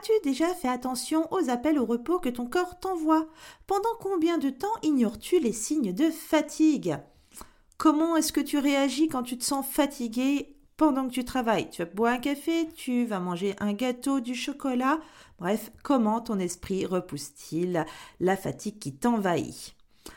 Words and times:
As-tu 0.00 0.12
déjà 0.24 0.54
fait 0.54 0.68
attention 0.68 1.30
aux 1.30 1.50
appels 1.50 1.78
au 1.78 1.84
repos 1.84 2.20
que 2.20 2.30
ton 2.30 2.46
corps 2.46 2.80
t'envoie? 2.80 3.28
Pendant 3.66 3.94
combien 4.00 4.38
de 4.38 4.48
temps 4.48 4.72
ignores-tu 4.82 5.40
les 5.40 5.52
signes 5.52 5.92
de 5.92 6.08
fatigue? 6.10 6.96
Comment 7.76 8.16
est-ce 8.16 8.32
que 8.32 8.40
tu 8.40 8.56
réagis 8.56 9.08
quand 9.08 9.22
tu 9.22 9.36
te 9.36 9.44
sens 9.44 9.66
fatigué 9.66 10.56
pendant 10.78 11.06
que 11.06 11.12
tu 11.12 11.26
travailles? 11.26 11.68
Tu 11.68 11.82
vas 11.82 11.90
boire 11.90 12.14
un 12.14 12.18
café, 12.18 12.68
tu 12.74 13.04
vas 13.04 13.20
manger 13.20 13.54
un 13.60 13.74
gâteau, 13.74 14.20
du 14.20 14.34
chocolat? 14.34 15.00
Bref, 15.38 15.70
comment 15.82 16.22
ton 16.22 16.38
esprit 16.38 16.86
repousse-t-il 16.86 17.84
la 18.20 18.36
fatigue 18.38 18.78
qui 18.78 18.94
t'envahit? 18.94 19.74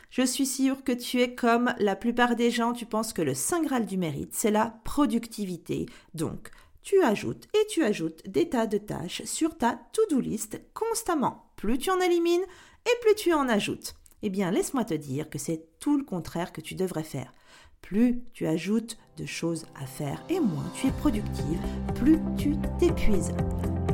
Je 0.08 0.22
suis 0.22 0.46
sûre 0.46 0.82
que 0.82 0.92
tu 0.92 1.20
es 1.20 1.34
comme 1.34 1.74
la 1.78 1.94
plupart 1.94 2.36
des 2.36 2.50
gens, 2.50 2.72
tu 2.72 2.86
penses 2.86 3.12
que 3.12 3.20
le 3.20 3.34
saint 3.34 3.62
graal 3.62 3.84
du 3.84 3.98
mérite, 3.98 4.32
c'est 4.32 4.50
la 4.50 4.80
productivité. 4.84 5.84
Donc, 6.14 6.50
tu 6.84 7.02
ajoutes 7.02 7.48
et 7.54 7.66
tu 7.66 7.82
ajoutes 7.82 8.28
des 8.28 8.48
tas 8.48 8.66
de 8.66 8.78
tâches 8.78 9.22
sur 9.24 9.56
ta 9.56 9.80
to-do 9.92 10.20
list 10.20 10.60
constamment. 10.74 11.50
Plus 11.56 11.78
tu 11.78 11.90
en 11.90 11.98
élimines 11.98 12.44
et 12.86 13.00
plus 13.00 13.14
tu 13.14 13.32
en 13.32 13.48
ajoutes. 13.48 13.94
Eh 14.22 14.30
bien, 14.30 14.50
laisse-moi 14.50 14.84
te 14.84 14.94
dire 14.94 15.28
que 15.28 15.38
c'est 15.38 15.64
tout 15.80 15.96
le 15.96 16.04
contraire 16.04 16.52
que 16.52 16.60
tu 16.60 16.74
devrais 16.74 17.02
faire. 17.02 17.32
Plus 17.80 18.22
tu 18.32 18.46
ajoutes 18.46 18.98
de 19.16 19.26
choses 19.26 19.66
à 19.80 19.86
faire 19.86 20.22
et 20.28 20.40
moins 20.40 20.70
tu 20.74 20.86
es 20.86 20.92
productive, 20.92 21.58
plus 21.94 22.18
tu 22.36 22.54
t'épuises. 22.78 23.32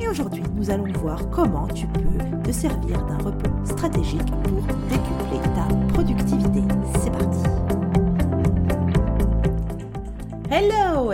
Et 0.00 0.08
aujourd'hui, 0.08 0.42
nous 0.54 0.70
allons 0.70 0.92
voir 0.94 1.30
comment 1.30 1.68
tu 1.68 1.86
peux 1.88 2.42
te 2.42 2.52
servir 2.52 3.04
d'un 3.06 3.18
repos 3.18 3.50
stratégique 3.64 4.30
pour 4.44 4.62
décupler 4.88 5.49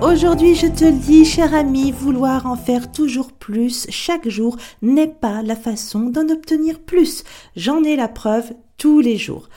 Aujourd'hui, 0.00 0.54
je 0.54 0.68
te 0.68 0.84
le 0.84 0.92
dis, 0.92 1.24
cher 1.24 1.52
ami, 1.54 1.90
vouloir 1.90 2.46
en 2.46 2.56
faire 2.56 2.92
toujours 2.92 3.32
plus 3.32 3.84
chaque 3.90 4.28
jour 4.28 4.56
n'est 4.80 5.08
pas 5.08 5.42
la 5.42 5.56
façon 5.56 6.04
d'en 6.10 6.28
obtenir 6.28 6.78
plus. 6.78 7.24
J'en 7.56 7.82
ai 7.82 7.96
la 7.96 8.06
preuve 8.06 8.52
tous 8.76 9.00
les 9.00 9.16
jours. 9.16 9.48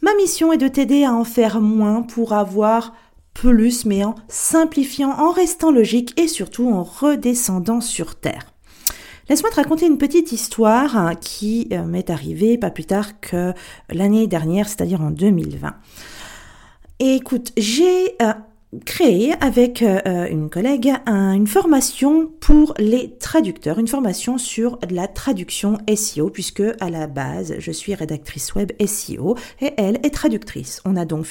Ma 0.00 0.14
mission 0.14 0.54
est 0.54 0.58
de 0.58 0.68
t'aider 0.68 1.04
à 1.04 1.12
en 1.12 1.24
faire 1.24 1.60
moins 1.60 2.00
pour 2.00 2.32
avoir 2.32 2.94
plus, 3.34 3.84
mais 3.84 4.02
en 4.02 4.14
simplifiant, 4.28 5.10
en 5.10 5.32
restant 5.32 5.70
logique 5.70 6.18
et 6.18 6.28
surtout 6.28 6.70
en 6.70 6.82
redescendant 6.82 7.82
sur 7.82 8.14
Terre. 8.14 8.54
Laisse-moi 9.28 9.50
te 9.50 9.56
raconter 9.56 9.86
une 9.86 9.98
petite 9.98 10.32
histoire 10.32 10.96
hein, 10.96 11.14
qui 11.14 11.68
euh, 11.72 11.84
m'est 11.84 12.08
arrivée 12.08 12.56
pas 12.56 12.70
plus 12.70 12.86
tard 12.86 13.20
que 13.20 13.52
l'année 13.90 14.26
dernière, 14.26 14.66
c'est-à-dire 14.66 15.02
en 15.02 15.10
2020. 15.10 15.74
Et 17.00 17.14
écoute, 17.14 17.52
j'ai 17.56 18.16
euh, 18.22 18.32
créé 18.84 19.34
avec 19.40 19.82
euh, 19.82 20.28
une 20.30 20.48
collègue 20.48 20.92
une 21.06 21.46
formation 21.46 22.28
pour 22.40 22.74
les 22.78 23.16
traducteurs, 23.18 23.78
une 23.78 23.88
formation 23.88 24.38
sur 24.38 24.78
la 24.90 25.08
traduction 25.08 25.78
SEO, 25.92 26.30
puisque 26.30 26.62
à 26.80 26.88
la 26.88 27.06
base 27.06 27.54
je 27.58 27.72
suis 27.72 27.94
rédactrice 27.94 28.54
web 28.54 28.72
SEO 28.84 29.36
et 29.60 29.72
elle 29.76 29.96
est 30.04 30.14
traductrice. 30.14 30.80
On 30.84 30.96
a 30.96 31.04
donc 31.04 31.26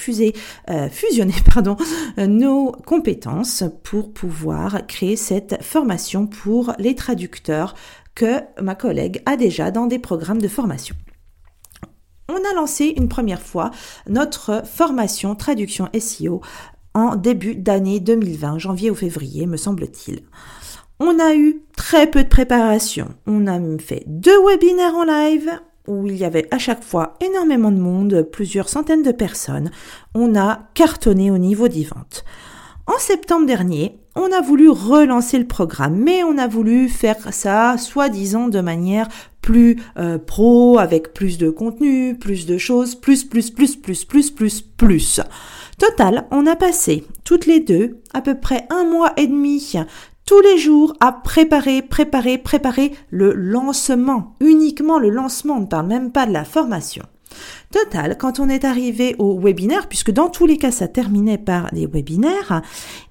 euh, 0.70 0.88
fusionné 0.90 1.34
nos 2.18 2.72
compétences 2.72 3.64
pour 3.84 4.12
pouvoir 4.12 4.86
créer 4.86 5.16
cette 5.16 5.62
formation 5.62 6.26
pour 6.26 6.72
les 6.78 6.94
traducteurs 6.94 7.74
que 8.14 8.40
ma 8.60 8.74
collègue 8.74 9.22
a 9.24 9.36
déjà 9.36 9.70
dans 9.70 9.86
des 9.86 9.98
programmes 9.98 10.42
de 10.42 10.48
formation 10.48 10.94
on 12.28 12.50
a 12.50 12.54
lancé 12.54 12.94
une 12.96 13.08
première 13.08 13.42
fois 13.42 13.70
notre 14.08 14.62
formation 14.64 15.34
traduction 15.34 15.88
SEO 15.98 16.40
en 16.94 17.16
début 17.16 17.54
d'année 17.54 18.00
2020, 18.00 18.58
janvier 18.58 18.90
ou 18.90 18.94
février, 18.94 19.46
me 19.46 19.56
semble-t-il. 19.56 20.20
On 20.98 21.18
a 21.18 21.34
eu 21.34 21.62
très 21.76 22.10
peu 22.10 22.22
de 22.22 22.28
préparation. 22.28 23.08
On 23.26 23.46
a 23.46 23.58
fait 23.78 24.04
deux 24.06 24.44
webinaires 24.46 24.94
en 24.94 25.04
live 25.04 25.50
où 25.86 26.06
il 26.06 26.16
y 26.16 26.24
avait 26.24 26.46
à 26.50 26.58
chaque 26.58 26.84
fois 26.84 27.14
énormément 27.20 27.70
de 27.70 27.80
monde, 27.80 28.28
plusieurs 28.30 28.68
centaines 28.68 29.02
de 29.02 29.12
personnes. 29.12 29.70
On 30.14 30.36
a 30.36 30.68
cartonné 30.74 31.30
au 31.30 31.38
niveau 31.38 31.68
des 31.68 31.84
ventes. 31.84 32.24
En 32.86 32.98
septembre 32.98 33.46
dernier, 33.46 33.98
on 34.16 34.32
a 34.32 34.40
voulu 34.40 34.68
relancer 34.68 35.38
le 35.38 35.46
programme, 35.46 35.96
mais 35.96 36.24
on 36.24 36.36
a 36.38 36.48
voulu 36.48 36.88
faire 36.88 37.32
ça, 37.32 37.76
soi-disant, 37.78 38.48
de 38.48 38.60
manière 38.60 39.08
plus 39.40 39.80
euh, 39.96 40.18
pro, 40.18 40.78
avec 40.78 41.14
plus 41.14 41.38
de 41.38 41.50
contenu, 41.50 42.18
plus 42.18 42.46
de 42.46 42.58
choses, 42.58 42.94
plus, 42.94 43.24
plus, 43.24 43.50
plus, 43.50 43.76
plus, 43.76 44.04
plus, 44.04 44.30
plus, 44.30 44.60
plus. 44.60 45.20
Total, 45.80 46.28
on 46.30 46.46
a 46.46 46.56
passé 46.56 47.06
toutes 47.24 47.46
les 47.46 47.60
deux 47.60 48.02
à 48.12 48.20
peu 48.20 48.38
près 48.38 48.66
un 48.68 48.84
mois 48.84 49.14
et 49.16 49.26
demi 49.26 49.72
tous 50.26 50.40
les 50.42 50.58
jours 50.58 50.92
à 51.00 51.10
préparer, 51.10 51.80
préparer, 51.80 52.36
préparer 52.36 52.92
le 53.08 53.32
lancement, 53.32 54.36
uniquement 54.40 54.98
le 54.98 55.08
lancement, 55.08 55.54
on 55.56 55.60
ne 55.60 55.66
parle 55.66 55.86
même 55.86 56.12
pas 56.12 56.26
de 56.26 56.32
la 56.32 56.44
formation. 56.44 57.02
Total, 57.72 58.18
quand 58.18 58.40
on 58.40 58.50
est 58.50 58.66
arrivé 58.66 59.16
au 59.18 59.40
webinaire, 59.40 59.88
puisque 59.88 60.10
dans 60.10 60.28
tous 60.28 60.44
les 60.44 60.58
cas 60.58 60.70
ça 60.70 60.86
terminait 60.86 61.38
par 61.38 61.72
des 61.72 61.86
webinaires, 61.86 62.60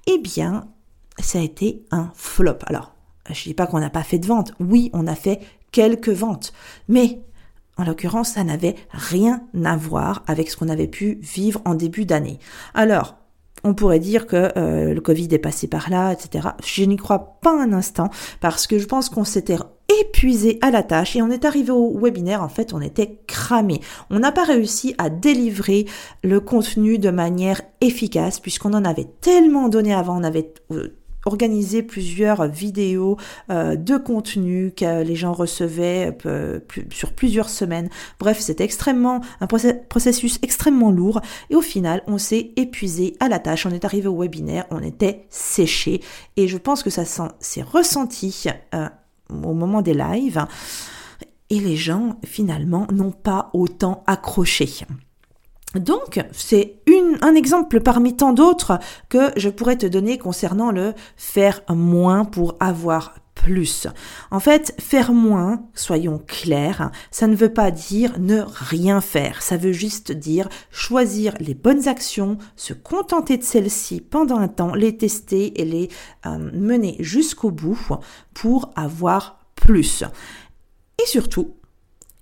eh 0.06 0.18
bien, 0.18 0.68
ça 1.18 1.40
a 1.40 1.42
été 1.42 1.82
un 1.90 2.12
flop. 2.14 2.58
Alors, 2.66 2.94
je 3.28 3.42
dis 3.42 3.54
pas 3.54 3.66
qu'on 3.66 3.80
n'a 3.80 3.90
pas 3.90 4.04
fait 4.04 4.20
de 4.20 4.26
vente. 4.26 4.54
Oui, 4.60 4.90
on 4.92 5.08
a 5.08 5.16
fait 5.16 5.40
quelques 5.72 6.08
ventes. 6.08 6.52
Mais 6.88 7.20
en 7.76 7.84
l'occurrence, 7.84 8.30
ça 8.30 8.44
n'avait 8.44 8.76
rien 8.90 9.42
à 9.64 9.76
voir 9.76 10.22
avec 10.26 10.50
ce 10.50 10.56
qu'on 10.56 10.68
avait 10.68 10.88
pu 10.88 11.18
vivre 11.22 11.62
en 11.64 11.74
début 11.74 12.04
d'année. 12.04 12.38
Alors, 12.74 13.16
on 13.64 13.74
pourrait 13.74 13.98
dire 13.98 14.26
que 14.26 14.52
euh, 14.56 14.94
le 14.94 15.00
Covid 15.00 15.28
est 15.32 15.38
passé 15.38 15.66
par 15.66 15.90
là, 15.90 16.12
etc. 16.12 16.48
Je 16.64 16.84
n'y 16.84 16.96
crois 16.96 17.38
pas 17.40 17.52
un 17.52 17.72
instant 17.72 18.10
parce 18.40 18.66
que 18.66 18.78
je 18.78 18.86
pense 18.86 19.08
qu'on 19.08 19.24
s'était 19.24 19.58
épuisé 20.00 20.58
à 20.62 20.70
la 20.70 20.82
tâche 20.82 21.16
et 21.16 21.22
on 21.22 21.30
est 21.30 21.44
arrivé 21.44 21.70
au 21.70 21.98
webinaire, 21.98 22.42
en 22.42 22.48
fait, 22.48 22.72
on 22.72 22.80
était 22.80 23.20
cramé. 23.26 23.80
On 24.10 24.20
n'a 24.20 24.32
pas 24.32 24.44
réussi 24.44 24.94
à 24.98 25.10
délivrer 25.10 25.86
le 26.22 26.40
contenu 26.40 26.98
de 26.98 27.10
manière 27.10 27.60
efficace 27.80 28.40
puisqu'on 28.40 28.72
en 28.72 28.84
avait 28.84 29.08
tellement 29.20 29.68
donné 29.68 29.92
avant, 29.92 30.18
on 30.18 30.24
avait 30.24 30.54
organiser 31.24 31.82
plusieurs 31.82 32.46
vidéos 32.48 33.16
euh, 33.50 33.76
de 33.76 33.96
contenu 33.96 34.72
que 34.76 35.02
les 35.02 35.16
gens 35.16 35.32
recevaient 35.32 36.16
euh, 36.26 36.60
sur 36.90 37.12
plusieurs 37.12 37.48
semaines. 37.48 37.88
Bref, 38.18 38.40
c'était 38.40 38.64
extrêmement 38.64 39.20
un 39.40 39.46
processus 39.46 40.38
extrêmement 40.42 40.90
lourd 40.90 41.20
et 41.50 41.56
au 41.56 41.62
final, 41.62 42.02
on 42.06 42.18
s'est 42.18 42.52
épuisé 42.56 43.16
à 43.20 43.28
la 43.28 43.38
tâche. 43.38 43.66
On 43.66 43.70
est 43.70 43.84
arrivé 43.84 44.08
au 44.08 44.20
webinaire, 44.20 44.66
on 44.70 44.82
était 44.82 45.26
séché 45.28 46.00
et 46.36 46.48
je 46.48 46.56
pense 46.56 46.82
que 46.82 46.90
ça 46.90 47.04
s'est 47.04 47.62
ressenti 47.62 48.44
euh, 48.74 48.88
au 49.30 49.54
moment 49.54 49.82
des 49.82 49.94
lives 49.94 50.44
et 51.50 51.58
les 51.58 51.76
gens 51.76 52.16
finalement 52.24 52.86
n'ont 52.92 53.12
pas 53.12 53.50
autant 53.52 54.02
accroché. 54.06 54.86
Donc, 55.74 56.20
c'est 56.32 56.80
un 57.22 57.34
exemple 57.34 57.80
parmi 57.80 58.16
tant 58.16 58.32
d'autres 58.32 58.78
que 59.08 59.30
je 59.36 59.48
pourrais 59.48 59.76
te 59.76 59.86
donner 59.86 60.18
concernant 60.18 60.72
le 60.72 60.94
faire 61.16 61.62
moins 61.68 62.24
pour 62.24 62.56
avoir 62.58 63.14
plus. 63.34 63.86
En 64.30 64.40
fait, 64.40 64.74
faire 64.78 65.12
moins, 65.12 65.62
soyons 65.74 66.20
clairs, 66.26 66.90
ça 67.10 67.26
ne 67.26 67.36
veut 67.36 67.52
pas 67.52 67.70
dire 67.70 68.18
ne 68.18 68.42
rien 68.46 69.00
faire. 69.00 69.42
Ça 69.42 69.56
veut 69.56 69.72
juste 69.72 70.12
dire 70.12 70.48
choisir 70.70 71.34
les 71.40 71.54
bonnes 71.54 71.88
actions, 71.88 72.36
se 72.56 72.72
contenter 72.72 73.38
de 73.38 73.44
celles-ci 73.44 74.00
pendant 74.00 74.38
un 74.38 74.48
temps, 74.48 74.74
les 74.74 74.96
tester 74.96 75.60
et 75.60 75.64
les 75.64 75.88
euh, 76.26 76.38
mener 76.52 76.96
jusqu'au 76.98 77.50
bout 77.50 77.80
pour 78.34 78.70
avoir 78.76 79.38
plus. 79.54 80.04
Et 81.02 81.06
surtout, 81.06 81.54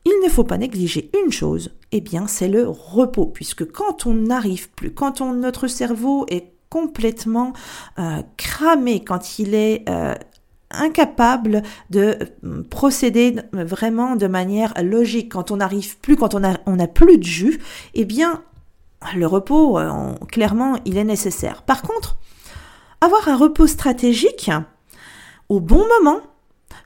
il 0.04 0.20
ne 0.24 0.28
faut 0.28 0.44
pas 0.44 0.58
négliger 0.58 1.10
une 1.24 1.32
chose, 1.32 1.70
eh 1.92 2.00
bien 2.00 2.26
c'est 2.26 2.48
le 2.48 2.68
repos, 2.68 3.26
puisque 3.26 3.70
quand 3.70 4.06
on 4.06 4.14
n'arrive 4.14 4.70
plus, 4.70 4.92
quand 4.92 5.20
on, 5.20 5.32
notre 5.32 5.66
cerveau 5.66 6.26
est 6.28 6.52
complètement 6.68 7.52
euh, 7.98 8.22
cramé, 8.36 9.02
quand 9.02 9.38
il 9.38 9.54
est 9.54 9.88
euh, 9.88 10.14
incapable 10.70 11.62
de 11.90 12.18
euh, 12.44 12.62
procéder 12.68 13.36
vraiment 13.52 14.16
de 14.16 14.26
manière 14.26 14.74
logique, 14.82 15.32
quand 15.32 15.50
on 15.50 15.56
n'arrive 15.56 15.98
plus, 15.98 16.16
quand 16.16 16.34
on 16.34 16.44
a, 16.44 16.58
on 16.66 16.78
a 16.78 16.86
plus 16.86 17.18
de 17.18 17.24
jus, 17.24 17.60
eh 17.94 18.04
bien, 18.04 18.42
le 19.14 19.26
repos, 19.26 19.78
clairement, 20.26 20.76
il 20.84 20.98
est 20.98 21.04
nécessaire. 21.04 21.62
Par 21.62 21.82
contre, 21.82 22.18
avoir 23.00 23.28
un 23.28 23.36
repos 23.36 23.68
stratégique 23.68 24.50
au 25.48 25.60
bon 25.60 25.84
moment, 25.98 26.20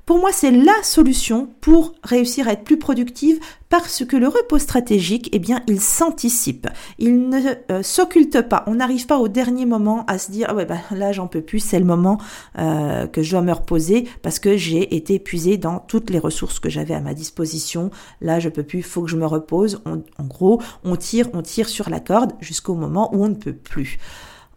pour 0.04 0.18
moi, 0.18 0.30
c'est 0.32 0.50
la 0.50 0.82
solution 0.82 1.48
pour 1.60 1.94
réussir 2.02 2.48
à 2.48 2.52
être 2.52 2.64
plus 2.64 2.78
productive 2.78 3.38
parce 3.68 4.04
que 4.04 4.16
le 4.16 4.26
repos 4.28 4.58
stratégique, 4.58 5.28
eh 5.32 5.38
bien, 5.38 5.62
il 5.68 5.80
s'anticipe. 5.80 6.68
Il 6.98 7.28
ne 7.28 7.38
euh, 7.70 7.82
s'occulte 7.82 8.42
pas. 8.42 8.64
On 8.66 8.74
n'arrive 8.74 9.06
pas 9.06 9.18
au 9.18 9.28
dernier 9.28 9.64
moment 9.64 10.04
à 10.08 10.18
se 10.18 10.30
dire, 10.30 10.48
ah 10.50 10.54
ouais, 10.54 10.66
bah, 10.66 10.78
là, 10.90 11.12
j'en 11.12 11.28
peux 11.28 11.40
plus, 11.40 11.60
c'est 11.60 11.78
le 11.78 11.84
moment 11.84 12.18
euh, 12.58 13.06
que 13.06 13.22
je 13.22 13.30
dois 13.30 13.42
me 13.42 13.52
reposer 13.52 14.08
parce 14.22 14.38
que 14.38 14.56
j'ai 14.56 14.94
été 14.94 15.14
épuisé 15.14 15.56
dans 15.56 15.78
toutes 15.78 16.10
les 16.10 16.18
ressources 16.18 16.58
que 16.58 16.68
j'avais 16.68 16.94
à 16.94 17.00
ma 17.00 17.14
disposition. 17.14 17.90
Là, 18.20 18.40
je 18.40 18.48
peux 18.48 18.64
plus, 18.64 18.82
faut 18.82 19.02
que 19.02 19.10
je 19.10 19.16
me 19.16 19.26
repose. 19.26 19.82
en 19.86 20.24
gros, 20.24 20.60
on 20.84 20.96
tire, 20.96 21.28
on 21.32 21.42
tire 21.42 21.68
sur 21.68 21.90
la 21.90 22.00
corde 22.00 22.32
jusqu'au 22.40 22.74
moment 22.74 23.14
où 23.14 23.24
on 23.24 23.28
ne 23.28 23.34
peut 23.34 23.54
plus. 23.54 23.98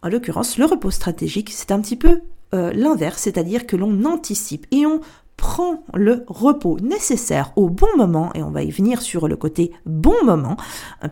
En 0.02 0.08
l'occurrence, 0.08 0.58
le 0.58 0.66
repos 0.66 0.90
stratégique, 0.90 1.50
c'est 1.52 1.70
un 1.70 1.80
petit 1.80 1.96
peu 1.96 2.20
euh, 2.54 2.72
l'inverse, 2.72 3.22
c'est-à-dire 3.22 3.66
que 3.66 3.76
l'on 3.76 4.04
anticipe 4.04 4.66
et 4.70 4.86
on 4.86 5.00
prend 5.36 5.84
le 5.94 6.24
repos 6.28 6.78
nécessaire 6.80 7.52
au 7.56 7.68
bon 7.68 7.94
moment, 7.96 8.32
et 8.34 8.42
on 8.42 8.50
va 8.50 8.62
y 8.62 8.70
venir 8.70 9.02
sur 9.02 9.28
le 9.28 9.36
côté 9.36 9.72
bon 9.84 10.24
moment, 10.24 10.56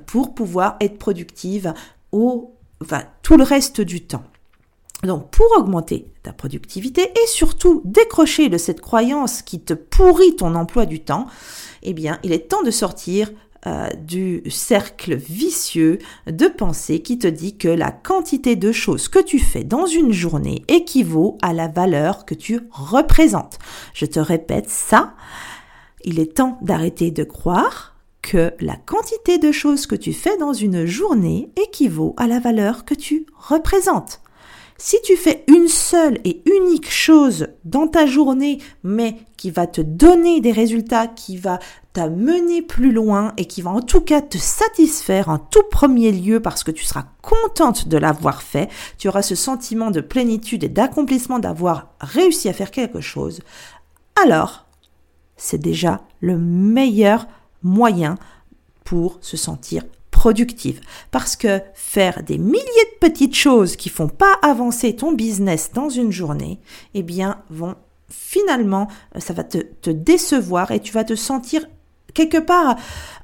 pour 0.07 0.35
pouvoir 0.35 0.77
être 0.81 0.99
productive 0.99 1.75
au, 2.13 2.55
enfin, 2.83 3.03
tout 3.23 3.37
le 3.37 3.45
reste 3.45 3.81
du 3.81 4.07
temps. 4.07 4.25
Donc 5.05 5.31
pour 5.31 5.47
augmenter 5.59 6.11
ta 6.23 6.33
productivité 6.33 7.03
et 7.03 7.27
surtout 7.27 7.83
décrocher 7.85 8.49
de 8.49 8.57
cette 8.57 8.81
croyance 8.81 9.43
qui 9.43 9.61
te 9.61 9.75
pourrit 9.75 10.37
ton 10.37 10.55
emploi 10.55 10.87
du 10.87 11.01
temps, 11.01 11.27
eh 11.83 11.93
bien 11.93 12.19
il 12.23 12.33
est 12.33 12.49
temps 12.49 12.63
de 12.63 12.71
sortir 12.71 13.31
euh, 13.67 13.89
du 13.99 14.43
cercle 14.51 15.15
vicieux 15.15 15.99
de 16.27 16.49
pensée 16.49 17.01
qui 17.01 17.19
te 17.19 17.27
dit 17.27 17.57
que 17.57 17.69
la 17.69 17.93
quantité 17.93 18.57
de 18.57 18.73
choses 18.73 19.09
que 19.09 19.19
tu 19.19 19.39
fais 19.39 19.65
dans 19.65 19.87
une 19.87 20.13
journée 20.13 20.65
équivaut 20.69 21.39
à 21.41 21.53
la 21.53 21.69
valeur 21.69 22.27
que 22.27 22.35
tu 22.35 22.61
représentes. 22.71 23.59
Je 23.95 24.07
te 24.07 24.21
répète 24.21 24.69
ça, 24.69 25.15
il 26.05 26.21
est 26.21 26.37
temps 26.37 26.59
d'arrêter 26.61 27.11
de 27.11 27.25
croire 27.25 27.95
que 28.21 28.53
la 28.61 28.77
quantité 28.77 29.39
de 29.39 29.53
choses 29.53 29.87
que 29.87 29.97
tu 29.97 30.13
fais 30.13 30.37
dans 30.37 30.53
une 30.53 30.85
journée 30.85 31.51
équivaut 31.63 32.15
à 32.17 32.27
la 32.27 32.41
valeur 32.41 32.85
que 32.85 32.95
tu 32.95 33.27
représentes. 33.37 34.21
Si 34.87 35.01
tu 35.01 35.17
fais 35.17 35.47
une 35.49 35.69
seule 35.69 36.19
et 36.25 36.43
unique 36.45 36.91
chose 36.91 37.49
dans 37.65 37.89
ta 37.89 38.05
journée, 38.05 38.59
mais 38.83 39.17
qui 39.39 39.51
va 39.51 39.67
te 39.67 39.81
donner 39.81 40.43
des 40.43 40.53
résultats, 40.53 41.07
qui 41.07 41.39
va 41.39 41.59
t'amener 41.95 42.61
plus 42.61 42.93
loin 42.93 43.33
et 43.39 43.47
qui 43.47 43.63
va 43.63 43.71
en 43.71 43.81
tout 43.81 44.03
cas 44.03 44.21
te 44.21 44.37
satisfaire 44.37 45.31
en 45.31 45.39
tout 45.39 45.63
premier 45.71 46.13
lieu 46.13 46.41
parce 46.41 46.63
que 46.65 46.71
tu 46.71 46.85
seras 46.85 47.07
contente 47.23 47.89
de 47.89 47.97
l'avoir 47.97 48.43
fait, 48.43 48.69
tu 48.99 49.09
auras 49.09 49.23
ce 49.23 49.35
sentiment 49.35 49.91
de 49.91 50.03
plénitude 50.03 50.65
et 50.65 50.69
d'accomplissement 50.69 51.39
d'avoir 51.39 51.95
réussi 52.03 52.51
à 52.51 52.53
faire 52.53 52.71
quelque 52.71 53.01
chose, 53.01 53.41
alors 54.23 54.67
c'est 55.39 55.57
déjà 55.57 56.03
le 56.21 56.37
meilleur 56.37 57.27
moyen 57.63 58.17
pour 58.85 59.17
se 59.23 59.39
sentir 59.39 59.83
productive. 60.25 60.81
Parce 61.11 61.37
que 61.37 61.61
faire 61.75 62.23
des 62.23 62.39
milliers 62.39 62.89
de 62.95 62.99
petites 62.99 63.35
choses 63.35 63.77
qui 63.77 63.91
font 63.91 64.09
pas 64.09 64.35
avancer 64.41 64.97
ton 64.97 65.13
business 65.13 65.71
dans 65.75 65.91
une 65.91 66.11
journée, 66.11 66.61
eh 66.95 67.03
bien, 67.03 67.43
vont 67.51 67.75
finalement, 68.09 68.89
ça 69.19 69.35
va 69.35 69.45
te, 69.45 69.59
te 69.59 69.91
décevoir 69.91 70.71
et 70.71 70.81
tu 70.81 70.93
vas 70.95 71.05
te 71.05 71.15
sentir 71.15 71.67
quelque 72.15 72.39
part 72.39 72.77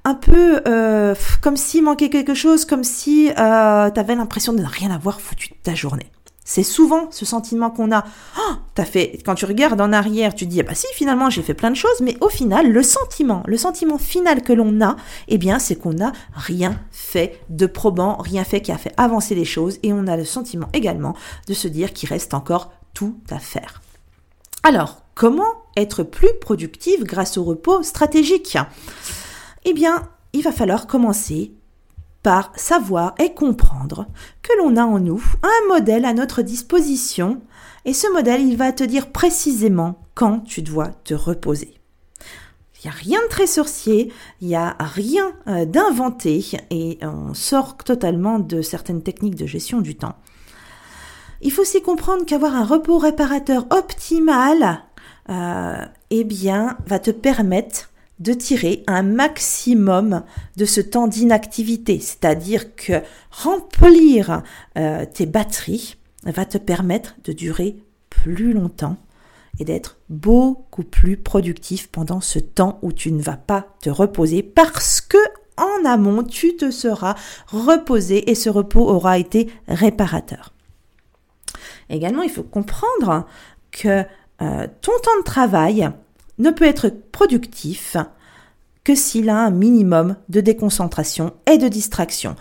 un 0.05 0.15
peu 0.15 0.61
euh, 0.69 1.15
comme 1.41 1.57
s'il 1.57 1.85
manquait 1.85 2.11
quelque 2.11 2.35
chose, 2.35 2.67
comme 2.67 2.85
si 2.85 3.31
euh, 3.31 3.91
tu 3.91 3.99
avais 3.99 4.15
l'impression 4.15 4.53
de 4.53 4.61
ne 4.61 4.67
rien 4.67 4.91
avoir 4.91 5.23
foutu 5.23 5.49
de 5.49 5.57
ta 5.63 5.75
journée. 5.75 6.11
C'est 6.53 6.65
souvent 6.65 7.07
ce 7.13 7.25
sentiment 7.25 7.71
qu'on 7.71 7.93
a. 7.93 8.05
Oh, 8.37 8.55
t'as 8.75 8.85
fait 8.85 9.23
quand 9.25 9.37
tu 9.37 9.45
regardes 9.45 9.81
en 9.81 9.93
arrière, 9.93 10.35
tu 10.35 10.47
te 10.47 10.51
dis 10.51 10.59
ah 10.59 10.65
bah 10.65 10.75
si 10.75 10.89
finalement 10.95 11.31
j'ai 11.31 11.43
fait 11.43 11.55
plein 11.55 11.71
de 11.71 11.77
choses, 11.77 12.01
mais 12.01 12.17
au 12.21 12.29
final 12.29 12.73
le 12.73 12.83
sentiment, 12.83 13.45
le 13.47 13.57
sentiment 13.57 13.99
final 13.99 14.43
que 14.43 14.53
l'on 14.53 14.81
a, 14.81 14.97
eh 15.29 15.39
bien 15.39 15.61
c'est 15.61 15.77
qu'on 15.77 15.93
n'a 15.93 16.11
rien 16.35 16.77
fait 16.91 17.41
de 17.51 17.67
probant, 17.67 18.17
rien 18.17 18.43
fait 18.43 18.63
qui 18.63 18.73
a 18.73 18.79
fait 18.79 18.93
avancer 18.97 19.37
les 19.37 19.45
choses, 19.45 19.79
et 19.85 19.93
on 19.93 20.09
a 20.09 20.17
le 20.17 20.25
sentiment 20.25 20.67
également 20.73 21.15
de 21.47 21.55
se 21.55 21.69
dire 21.69 21.93
qu'il 21.93 22.09
reste 22.09 22.35
encore 22.35 22.73
tout 22.95 23.15
à 23.31 23.39
faire. 23.39 23.81
Alors 24.65 25.03
comment 25.15 25.55
être 25.77 26.03
plus 26.03 26.35
productive 26.41 27.05
grâce 27.05 27.39
au 27.39 27.45
repos 27.45 27.85
stratégique? 27.85 28.59
Eh 29.65 29.73
bien, 29.73 30.09
il 30.33 30.43
va 30.43 30.51
falloir 30.51 30.89
commencer 30.89 31.53
par 32.23 32.53
savoir 32.57 33.15
et 33.19 33.35
comprendre 33.35 34.07
que 34.43 34.53
l'on 34.59 34.77
a 34.77 34.85
en 34.85 34.99
nous 34.99 35.23
un 35.43 35.69
modèle 35.69 36.05
à 36.05 36.13
notre 36.13 36.43
disposition 36.43 37.41
et 37.85 37.95
ce 37.95 38.13
modèle, 38.13 38.43
il 38.43 38.57
va 38.57 38.73
te 38.73 38.85
dire 38.85 39.11
précisément 39.11 40.03
quand 40.15 40.41
tu 40.41 40.63
dois 40.63 40.89
te 41.05 41.15
reposer. 41.15 41.75
Il 42.83 42.87
n'y 42.87 42.93
a 42.93 42.97
rien 42.97 43.21
de 43.23 43.29
très 43.29 43.47
sorcier, 43.47 44.13
il 44.41 44.49
n'y 44.49 44.57
a 44.57 44.77
rien 44.79 45.33
euh, 45.47 45.67
d'inventé 45.67 46.43
et 46.71 46.99
on 47.03 47.35
sort 47.35 47.77
totalement 47.77 48.39
de 48.39 48.63
certaines 48.63 49.03
techniques 49.03 49.35
de 49.35 49.47
gestion 49.47 49.81
du 49.81 49.97
temps. 49.97 50.17
Il 51.43 51.53
faut 51.53 51.63
aussi 51.63 51.83
comprendre 51.83 52.25
qu'avoir 52.27 52.55
un 52.55 52.65
repos 52.65 52.99
réparateur 52.99 53.67
optimal, 53.71 54.83
euh, 55.29 55.85
eh 56.11 56.25
bien, 56.25 56.77
va 56.87 56.99
te 56.99 57.11
permettre 57.11 57.90
de 58.21 58.35
tirer 58.35 58.85
un 58.87 59.03
maximum 59.03 60.23
de 60.57 60.65
ce 60.65 60.81
temps 60.81 61.09
d'inactivité. 61.09 61.99
C'est-à-dire 61.99 62.77
que 62.77 63.03
remplir 63.31 64.43
euh, 64.79 65.05
tes 65.07 65.27
batteries 65.27 65.97
va 66.25 66.45
te 66.45 66.59
permettre 66.59 67.17
de 67.25 67.33
durer 67.33 67.77
plus 68.11 68.53
longtemps 68.53 68.99
et 69.59 69.65
d'être 69.65 69.99
beaucoup 70.09 70.85
plus 70.85 71.17
productif 71.17 71.89
pendant 71.89 72.21
ce 72.21 72.39
temps 72.39 72.79
où 72.83 72.93
tu 72.93 73.11
ne 73.11 73.23
vas 73.23 73.37
pas 73.37 73.67
te 73.81 73.91
reposer 73.91 74.43
parce 74.43 75.01
que 75.01 75.19
en 75.57 75.85
amont, 75.85 76.23
tu 76.23 76.57
te 76.57 76.71
seras 76.71 77.17
reposé 77.49 78.31
et 78.31 78.35
ce 78.35 78.49
repos 78.49 78.89
aura 78.89 79.19
été 79.19 79.51
réparateur. 79.69 80.55
Également, 81.91 82.23
il 82.23 82.31
faut 82.31 82.43
comprendre 82.43 83.27
que 83.71 84.05
euh, 84.43 84.67
ton 84.81 84.93
temps 85.03 85.19
de 85.19 85.25
travail 85.25 85.91
ne 86.39 86.51
peut 86.51 86.65
être 86.65 86.89
productif 86.89 87.97
s'il 88.95 89.29
a 89.29 89.39
un 89.39 89.51
minimum 89.51 90.17
de 90.29 90.41
déconcentration 90.41 91.33
et 91.51 91.59
de 91.59 91.69
distraction. 91.69 92.37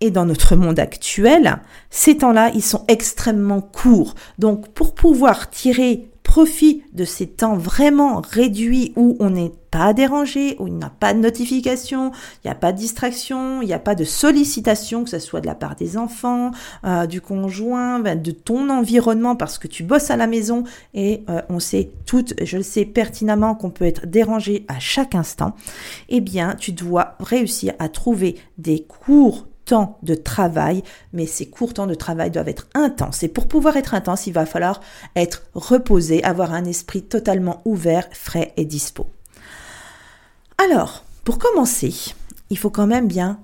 Et 0.00 0.10
dans 0.10 0.24
notre 0.24 0.56
monde 0.56 0.78
actuel, 0.78 1.58
ces 1.90 2.16
temps-là, 2.18 2.50
ils 2.54 2.62
sont 2.62 2.84
extrêmement 2.88 3.60
courts. 3.60 4.14
Donc 4.38 4.68
pour 4.68 4.94
pouvoir 4.94 5.50
tirer 5.50 6.10
profit 6.30 6.84
de 6.92 7.04
ces 7.04 7.26
temps 7.26 7.56
vraiment 7.56 8.20
réduits 8.20 8.92
où 8.94 9.16
on 9.18 9.30
n'est 9.30 9.50
pas 9.72 9.92
dérangé, 9.92 10.54
où 10.60 10.68
il 10.68 10.74
n'y 10.74 10.84
a 10.84 10.88
pas 10.88 11.12
de 11.12 11.18
notification, 11.18 12.12
il 12.12 12.46
n'y 12.46 12.52
a 12.52 12.54
pas 12.54 12.70
de 12.70 12.78
distraction, 12.78 13.62
il 13.62 13.66
n'y 13.66 13.72
a 13.72 13.80
pas 13.80 13.96
de 13.96 14.04
sollicitation, 14.04 15.02
que 15.02 15.10
ce 15.10 15.18
soit 15.18 15.40
de 15.40 15.48
la 15.48 15.56
part 15.56 15.74
des 15.74 15.96
enfants, 15.96 16.52
euh, 16.84 17.06
du 17.06 17.20
conjoint, 17.20 17.98
ben, 17.98 18.22
de 18.22 18.30
ton 18.30 18.70
environnement, 18.70 19.34
parce 19.34 19.58
que 19.58 19.66
tu 19.66 19.82
bosses 19.82 20.12
à 20.12 20.16
la 20.16 20.28
maison 20.28 20.62
et 20.94 21.24
euh, 21.28 21.42
on 21.48 21.58
sait 21.58 21.90
toutes, 22.06 22.34
je 22.40 22.58
le 22.58 22.62
sais 22.62 22.84
pertinemment 22.84 23.56
qu'on 23.56 23.70
peut 23.70 23.84
être 23.84 24.06
dérangé 24.06 24.64
à 24.68 24.78
chaque 24.78 25.16
instant, 25.16 25.56
eh 26.10 26.20
bien 26.20 26.54
tu 26.56 26.70
dois 26.70 27.16
réussir 27.18 27.74
à 27.80 27.88
trouver 27.88 28.36
des 28.56 28.84
cours 28.84 29.48
de 30.02 30.14
travail, 30.14 30.82
mais 31.12 31.26
ces 31.26 31.48
courts 31.48 31.74
temps 31.74 31.86
de 31.86 31.94
travail 31.94 32.30
doivent 32.30 32.48
être 32.48 32.68
intenses. 32.74 33.22
Et 33.22 33.28
pour 33.28 33.48
pouvoir 33.48 33.76
être 33.76 33.94
intense, 33.94 34.26
il 34.26 34.32
va 34.32 34.46
falloir 34.46 34.80
être 35.16 35.42
reposé, 35.54 36.22
avoir 36.24 36.52
un 36.52 36.64
esprit 36.64 37.02
totalement 37.02 37.62
ouvert, 37.64 38.08
frais 38.12 38.52
et 38.56 38.64
dispo. 38.64 39.06
Alors, 40.58 41.04
pour 41.24 41.38
commencer, 41.38 42.14
il 42.50 42.58
faut 42.58 42.70
quand 42.70 42.86
même 42.86 43.08
bien 43.08 43.40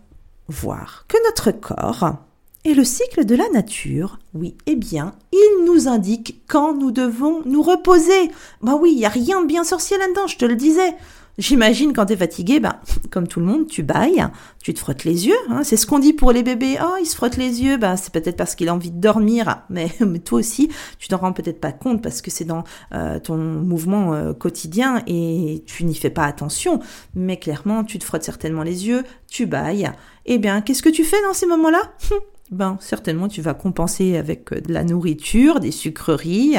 voir 0.48 1.04
que 1.08 1.16
notre 1.26 1.50
corps 1.50 2.16
et 2.64 2.74
le 2.74 2.84
cycle 2.84 3.24
de 3.24 3.36
la 3.36 3.48
nature, 3.50 4.18
oui, 4.34 4.56
eh 4.66 4.74
bien, 4.74 5.14
il 5.32 5.64
nous 5.66 5.86
indique 5.86 6.42
quand 6.48 6.74
nous 6.74 6.90
devons 6.90 7.42
nous 7.44 7.62
reposer. 7.62 8.30
Bah 8.60 8.76
oui, 8.80 8.90
il 8.92 8.98
n'y 8.98 9.06
a 9.06 9.08
rien 9.08 9.40
de 9.40 9.46
bien 9.46 9.62
sorcier 9.62 9.96
là-dedans, 9.98 10.26
je 10.26 10.36
te 10.36 10.44
le 10.44 10.56
disais. 10.56 10.96
J'imagine 11.38 11.92
quand 11.92 12.06
tu 12.06 12.14
es 12.14 12.16
fatigué, 12.16 12.60
ben, 12.60 12.76
comme 13.10 13.28
tout 13.28 13.40
le 13.40 13.46
monde, 13.46 13.66
tu 13.66 13.82
bailles, 13.82 14.26
tu 14.62 14.72
te 14.72 14.78
frottes 14.78 15.04
les 15.04 15.26
yeux. 15.26 15.36
Hein. 15.50 15.64
C'est 15.64 15.76
ce 15.76 15.86
qu'on 15.86 15.98
dit 15.98 16.14
pour 16.14 16.32
les 16.32 16.42
bébés. 16.42 16.78
Oh, 16.82 16.94
il 16.98 17.04
se 17.04 17.14
frotte 17.14 17.36
les 17.36 17.62
yeux. 17.62 17.76
Ben, 17.76 17.96
c'est 17.96 18.10
peut-être 18.10 18.38
parce 18.38 18.54
qu'il 18.54 18.70
a 18.70 18.74
envie 18.74 18.90
de 18.90 18.98
dormir. 18.98 19.62
Mais, 19.70 19.90
mais 20.00 20.20
toi 20.20 20.38
aussi, 20.38 20.70
tu 20.98 21.08
t'en 21.08 21.18
rends 21.18 21.32
peut-être 21.32 21.60
pas 21.60 21.72
compte 21.72 22.02
parce 22.02 22.22
que 22.22 22.30
c'est 22.30 22.44
dans 22.44 22.64
euh, 22.94 23.18
ton 23.18 23.36
mouvement 23.36 24.14
euh, 24.14 24.32
quotidien 24.32 25.02
et 25.06 25.62
tu 25.66 25.84
n'y 25.84 25.94
fais 25.94 26.08
pas 26.08 26.24
attention. 26.24 26.80
Mais 27.14 27.36
clairement, 27.36 27.84
tu 27.84 27.98
te 27.98 28.04
frottes 28.04 28.22
certainement 28.22 28.62
les 28.62 28.86
yeux, 28.86 29.04
tu 29.28 29.44
bailles. 29.44 29.90
Eh 30.24 30.38
bien, 30.38 30.62
qu'est-ce 30.62 30.82
que 30.82 30.88
tu 30.88 31.04
fais 31.04 31.20
dans 31.26 31.34
ces 31.34 31.46
moments-là? 31.46 31.82
Ben 32.52 32.78
certainement 32.80 33.26
tu 33.26 33.42
vas 33.42 33.54
compenser 33.54 34.16
avec 34.16 34.54
de 34.54 34.72
la 34.72 34.84
nourriture, 34.84 35.58
des 35.58 35.72
sucreries, 35.72 36.54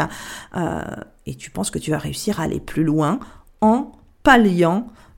et 1.26 1.36
tu 1.36 1.50
penses 1.50 1.72
que 1.72 1.80
tu 1.80 1.92
vas 1.92 1.98
réussir 1.98 2.42
à 2.42 2.44
aller 2.44 2.60
plus 2.60 2.84
loin 2.84 3.22
en 3.62 3.94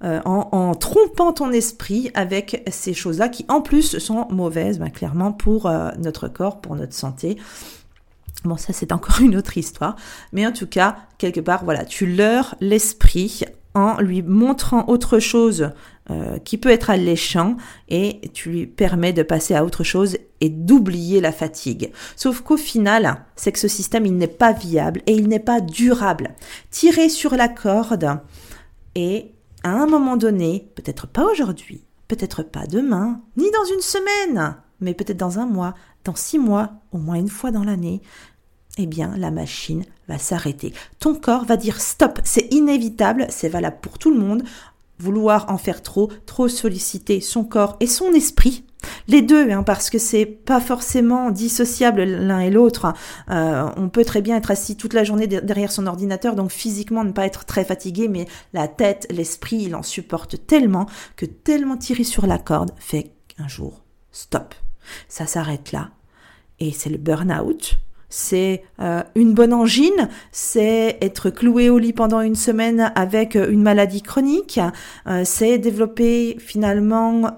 euh, 0.02 0.22
en, 0.24 0.76
trompant 0.76 1.34
ton 1.34 1.52
esprit 1.52 2.10
avec 2.14 2.64
ces 2.72 2.94
choses-là 2.94 3.28
qui 3.28 3.46
en 3.50 3.60
plus 3.60 3.98
sont 3.98 4.28
mauvaises, 4.30 4.80
ben, 4.80 4.90
clairement, 4.90 5.34
pour 5.34 5.66
euh, 5.66 5.90
notre 5.98 6.30
corps, 6.30 6.62
pour 6.62 6.76
notre 6.76 6.94
santé. 6.94 7.38
Bon, 8.46 8.56
ça 8.56 8.72
c'est 8.72 8.94
encore 8.94 9.20
une 9.22 9.36
autre 9.36 9.58
histoire. 9.58 9.98
Mais 10.32 10.48
en 10.48 10.54
tout 10.54 10.68
cas, 10.68 10.96
quelque 11.18 11.42
part, 11.42 11.66
voilà, 11.66 11.84
tu 11.84 12.06
leurres 12.06 12.56
l'esprit 12.62 13.44
en 13.74 14.00
lui 14.00 14.22
montrant 14.22 14.88
autre 14.88 15.20
chose 15.20 15.72
euh, 16.10 16.40
qui 16.40 16.58
peut 16.58 16.72
être 16.72 16.90
alléchant 16.90 17.58
et 17.88 18.22
tu 18.34 18.50
lui 18.50 18.68
permets 18.68 19.14
de 19.14 19.22
passer 19.22 19.54
à 19.54 19.64
autre 19.64 19.84
chose 19.84 20.18
et 20.42 20.50
d'oublier 20.50 21.22
la 21.22 21.32
fatigue. 21.32 21.92
Sauf 22.16 22.42
qu'au 22.42 22.58
final, 22.58 23.26
c'est 23.36 23.52
que 23.52 23.60
ce 23.60 23.68
système, 23.68 24.06
il 24.06 24.16
n'est 24.16 24.28
pas 24.28 24.54
viable 24.54 25.02
et 25.06 25.14
il 25.14 25.28
n'est 25.28 25.40
pas 25.40 25.62
durable. 25.62 26.32
Tirer 26.72 27.10
sur 27.10 27.36
la 27.36 27.48
corde 27.48 28.20
et 29.02 29.32
à 29.64 29.70
un 29.70 29.88
moment 29.88 30.18
donné, 30.18 30.70
peut-être 30.76 31.08
pas 31.08 31.24
aujourd'hui, 31.24 31.86
peut-être 32.10 32.44
pas 32.44 32.68
demain, 32.68 33.22
ni 33.38 33.50
dans 33.50 33.64
une 33.74 33.80
semaine, 33.80 34.58
mais 34.82 34.94
peut-être 34.94 35.16
dans 35.16 35.40
un 35.40 35.46
mois, 35.46 35.74
dans 36.04 36.16
six 36.16 36.38
mois, 36.38 36.74
au 36.92 36.98
moins 36.98 37.16
une 37.16 37.30
fois 37.30 37.52
dans 37.52 37.64
l'année, 37.64 38.02
eh 38.78 38.88
bien, 38.88 39.16
la 39.16 39.32
machine 39.32 39.86
va 40.10 40.18
s'arrêter. 40.18 40.74
Ton 41.00 41.16
corps 41.16 41.46
va 41.46 41.56
dire 41.56 41.80
stop, 41.80 42.20
c'est 42.26 42.54
inévitable, 42.54 43.26
c'est 43.30 43.48
valable 43.48 43.78
pour 43.82 44.00
tout 44.00 44.12
le 44.12 44.20
monde. 44.20 44.44
Vouloir 45.00 45.50
en 45.50 45.58
faire 45.58 45.82
trop, 45.82 46.10
trop 46.26 46.50
solliciter 46.50 47.22
son 47.22 47.46
corps 47.46 47.78
et 47.80 47.88
son 47.88 48.12
esprit, 48.12 48.66
les 49.08 49.22
deux, 49.22 49.50
hein, 49.52 49.64
parce 49.64 49.90
que 49.90 49.98
c'est 49.98 50.26
pas 50.26 50.62
forcément 50.62 51.32
dissociable 51.32 52.04
l'un 52.04 52.40
et 52.40 52.50
l'autre. 52.50 52.94
Euh, 53.30 53.68
on 53.76 53.90
peut 53.90 54.06
très 54.06 54.22
bien 54.22 54.38
être 54.38 54.52
assis 54.52 54.78
toute 54.78 54.94
la 54.94 55.04
journée 55.04 55.28
derrière 55.28 55.72
son 55.72 55.88
ordinateur, 55.88 56.36
donc 56.36 56.52
physiquement 56.52 57.04
ne 57.04 57.12
pas 57.12 57.26
être 57.26 57.46
très 57.46 57.66
fatigué, 57.66 58.08
mais 58.08 58.28
la 58.54 58.68
tête, 58.68 59.08
l'esprit, 59.10 59.58
il 59.58 59.76
en 59.76 59.84
supporte 59.84 60.46
tellement 60.48 60.86
que 61.16 61.26
tellement 61.26 61.78
tirer 61.78 62.04
sur 62.04 62.28
la 62.28 62.38
corde 62.38 62.72
fait 62.78 63.12
qu'un 63.28 63.48
jour, 63.48 63.84
stop. 64.12 64.54
Ça 65.08 65.26
s'arrête 65.26 65.72
là. 65.72 65.90
Et 66.60 66.72
c'est 66.72 66.90
le 66.90 66.98
burn-out 66.98 67.80
c'est 68.12 68.64
euh, 68.82 69.04
une 69.14 69.36
bonne 69.36 69.54
angine, 69.54 70.10
c'est 70.32 70.98
être 71.00 71.30
cloué 71.30 71.70
au 71.70 71.78
lit 71.78 71.94
pendant 71.94 72.22
une 72.22 72.34
semaine 72.34 72.92
avec 72.96 73.36
une 73.36 73.62
maladie 73.62 74.02
chronique, 74.02 74.60
euh, 75.08 75.22
c'est 75.26 75.60
développer 75.60 76.36
finalement 76.40 77.32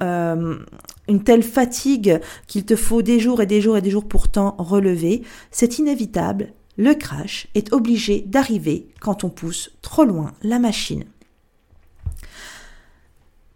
une 1.12 1.24
telle 1.24 1.44
fatigue 1.44 2.22
qu'il 2.48 2.66
te 2.66 2.76
faut 2.76 3.02
des 3.02 3.20
jours 3.20 3.42
et 3.42 3.46
des 3.46 3.62
jours 3.62 3.78
et 3.78 3.82
des 3.82 3.92
jours 3.92 4.08
pour 4.08 4.30
t'en 4.30 4.56
relever. 4.58 5.24
C'est 5.52 5.78
inévitable, 5.78 6.54
le 6.78 6.94
crash 6.94 7.48
est 7.54 7.74
obligé 7.74 8.22
d'arriver 8.22 8.88
quand 9.02 9.26
on 9.26 9.30
pousse 9.30 9.72
trop 9.82 10.06
loin 10.06 10.32
la 10.42 10.58
machine. 10.58 11.04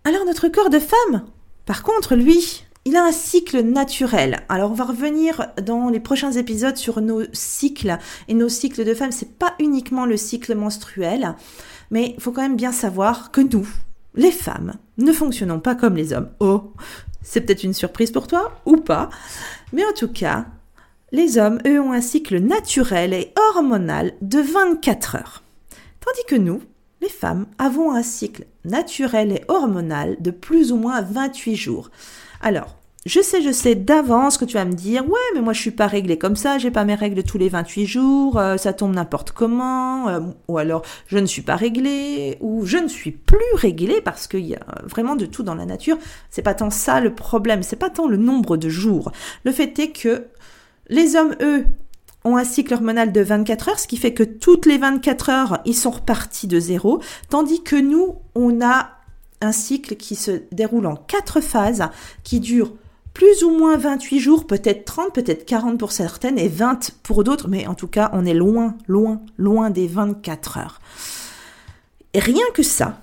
Alors 0.04 0.26
notre 0.26 0.50
corps 0.50 0.70
de 0.70 0.80
femme, 0.80 1.26
par 1.66 1.82
contre, 1.82 2.16
lui, 2.16 2.66
il 2.84 2.98
a 2.98 3.06
un 3.06 3.14
cycle 3.14 3.62
naturel. 3.62 4.42
Alors 4.50 4.72
on 4.72 4.76
va 4.76 4.84
revenir 4.84 5.48
dans 5.64 5.90
les 5.90 6.02
prochains 6.02 6.34
épisodes 6.34 6.78
sur 6.78 7.02
nos 7.02 7.24
cycles 7.32 7.98
et 8.28 8.34
nos 8.34 8.50
cycles 8.50 8.84
de 8.84 8.94
femmes. 8.94 9.14
C'est 9.14 9.40
pas 9.40 9.56
uniquement 9.60 10.06
le 10.06 10.18
cycle 10.18 10.54
menstruel, 10.56 11.36
mais 11.90 12.14
il 12.18 12.22
faut 12.22 12.34
quand 12.34 12.42
même 12.42 12.58
bien 12.58 12.74
savoir 12.74 13.32
que 13.32 13.42
nous, 13.42 13.68
les 14.16 14.32
femmes, 14.32 14.74
ne 14.98 15.12
fonctionnons 15.12 15.60
pas 15.60 15.76
comme 15.76 15.96
les 15.96 16.14
hommes. 16.14 16.30
Oh, 16.40 16.74
c'est 17.22 17.42
peut-être 17.42 17.64
une 17.64 17.74
surprise 17.74 18.12
pour 18.12 18.28
toi 18.28 18.60
ou 18.66 18.78
pas, 18.78 19.10
mais 19.74 19.86
en 19.86 19.94
tout 19.94 20.08
cas, 20.08 20.46
les 21.12 21.38
hommes, 21.38 21.60
eux, 21.66 21.80
ont 21.80 21.92
un 21.92 22.02
cycle 22.02 22.40
naturel 22.40 23.14
et 23.14 23.34
hormonal 23.38 24.14
de 24.22 24.40
24 24.40 25.16
heures. 25.16 25.44
Tandis 26.00 26.26
que 26.28 26.36
nous, 26.36 26.62
les 27.02 27.10
femmes, 27.10 27.46
avons 27.58 27.92
un 27.92 28.04
cycle 28.04 28.46
naturel 28.64 29.32
et 29.32 29.44
hormonal 29.48 30.18
de 30.20 30.32
plus 30.32 30.72
ou 30.72 30.78
moins 30.78 31.02
28 31.02 31.56
jours. 31.56 31.90
Alors, 32.42 32.78
je 33.06 33.22
sais, 33.22 33.44
je 33.44 33.52
sais 33.52 33.76
d'avance 33.76 34.40
que 34.40 34.46
tu 34.46 34.56
vas 34.56 34.66
me 34.66 34.74
dire, 34.74 35.08
ouais, 35.08 35.20
mais 35.36 35.42
moi 35.42 35.54
je 35.54 35.62
suis 35.62 35.72
pas 35.72 35.86
réglée 35.86 36.18
comme 36.18 36.36
ça, 36.36 36.58
j'ai 36.58 36.72
pas 36.72 36.86
mes 36.86 36.96
règles 36.96 37.22
tous 37.22 37.38
les 37.38 37.50
28 37.50 37.86
jours, 37.86 38.40
euh, 38.40 38.58
ça 38.58 38.74
tombe 38.74 38.96
n'importe 38.96 39.32
comment, 39.32 40.10
euh, 40.10 40.22
ou 40.48 40.58
alors 40.58 40.82
je 41.06 41.20
ne 41.20 41.28
suis 41.28 41.44
pas 41.44 41.56
réglée, 41.56 42.38
ou 42.42 42.66
je 42.66 42.78
ne 42.78 42.88
suis 42.88 43.12
plus 43.12 43.38
réglée 43.54 44.02
parce 44.02 44.26
qu'il 44.26 44.46
y 44.48 44.56
a 44.56 44.66
vraiment 44.86 45.16
de 45.16 45.28
tout 45.28 45.44
dans 45.44 45.54
la 45.54 45.68
nature. 45.68 46.00
C'est 46.32 46.42
pas 46.42 46.56
tant 46.56 46.72
ça 46.72 47.00
le 47.00 47.14
problème, 47.14 47.62
c'est 47.62 47.76
pas 47.76 47.92
tant 47.92 48.08
le 48.08 48.18
nombre 48.18 48.58
de 48.58 48.70
jours. 48.70 49.12
Le 49.44 49.52
fait 49.52 49.78
est 49.78 49.92
que 49.92 50.26
les 50.90 51.16
hommes, 51.16 51.36
eux, 51.42 51.64
ont 52.24 52.38
un 52.38 52.44
cycle 52.44 52.74
hormonal 52.74 53.12
de 53.12 53.22
24 53.22 53.70
heures, 53.70 53.80
ce 53.80 53.88
qui 53.88 53.98
fait 53.98 54.16
que 54.16 54.24
toutes 54.24 54.66
les 54.66 54.80
24 54.80 55.30
heures, 55.30 55.62
ils 55.66 55.76
sont 55.76 55.92
repartis 55.92 56.48
de 56.48 56.60
zéro, 56.60 57.02
tandis 57.30 57.62
que 57.62 57.76
nous, 57.76 58.16
on 58.34 58.66
a 58.66 58.90
un 59.42 59.52
cycle 59.52 59.96
qui 59.96 60.16
se 60.16 60.42
déroule 60.52 60.88
en 60.88 60.96
quatre 60.96 61.40
phases, 61.40 61.84
qui 62.24 62.40
dure 62.40 62.72
plus 63.16 63.44
ou 63.44 63.50
moins 63.50 63.78
28 63.78 64.20
jours, 64.20 64.46
peut-être 64.46 64.84
30, 64.84 65.14
peut-être 65.14 65.46
40 65.46 65.80
pour 65.80 65.94
certaines 65.94 66.38
et 66.38 66.50
20 66.50 66.92
pour 67.02 67.24
d'autres, 67.24 67.48
mais 67.48 67.66
en 67.66 67.74
tout 67.74 67.88
cas, 67.88 68.12
on 68.14 68.26
est 68.26 68.34
loin, 68.34 68.76
loin, 68.88 69.22
loin 69.38 69.70
des 69.70 69.88
24 69.88 70.58
heures. 70.58 70.82
Rien 72.14 72.44
que 72.54 72.62
ça, 72.62 73.00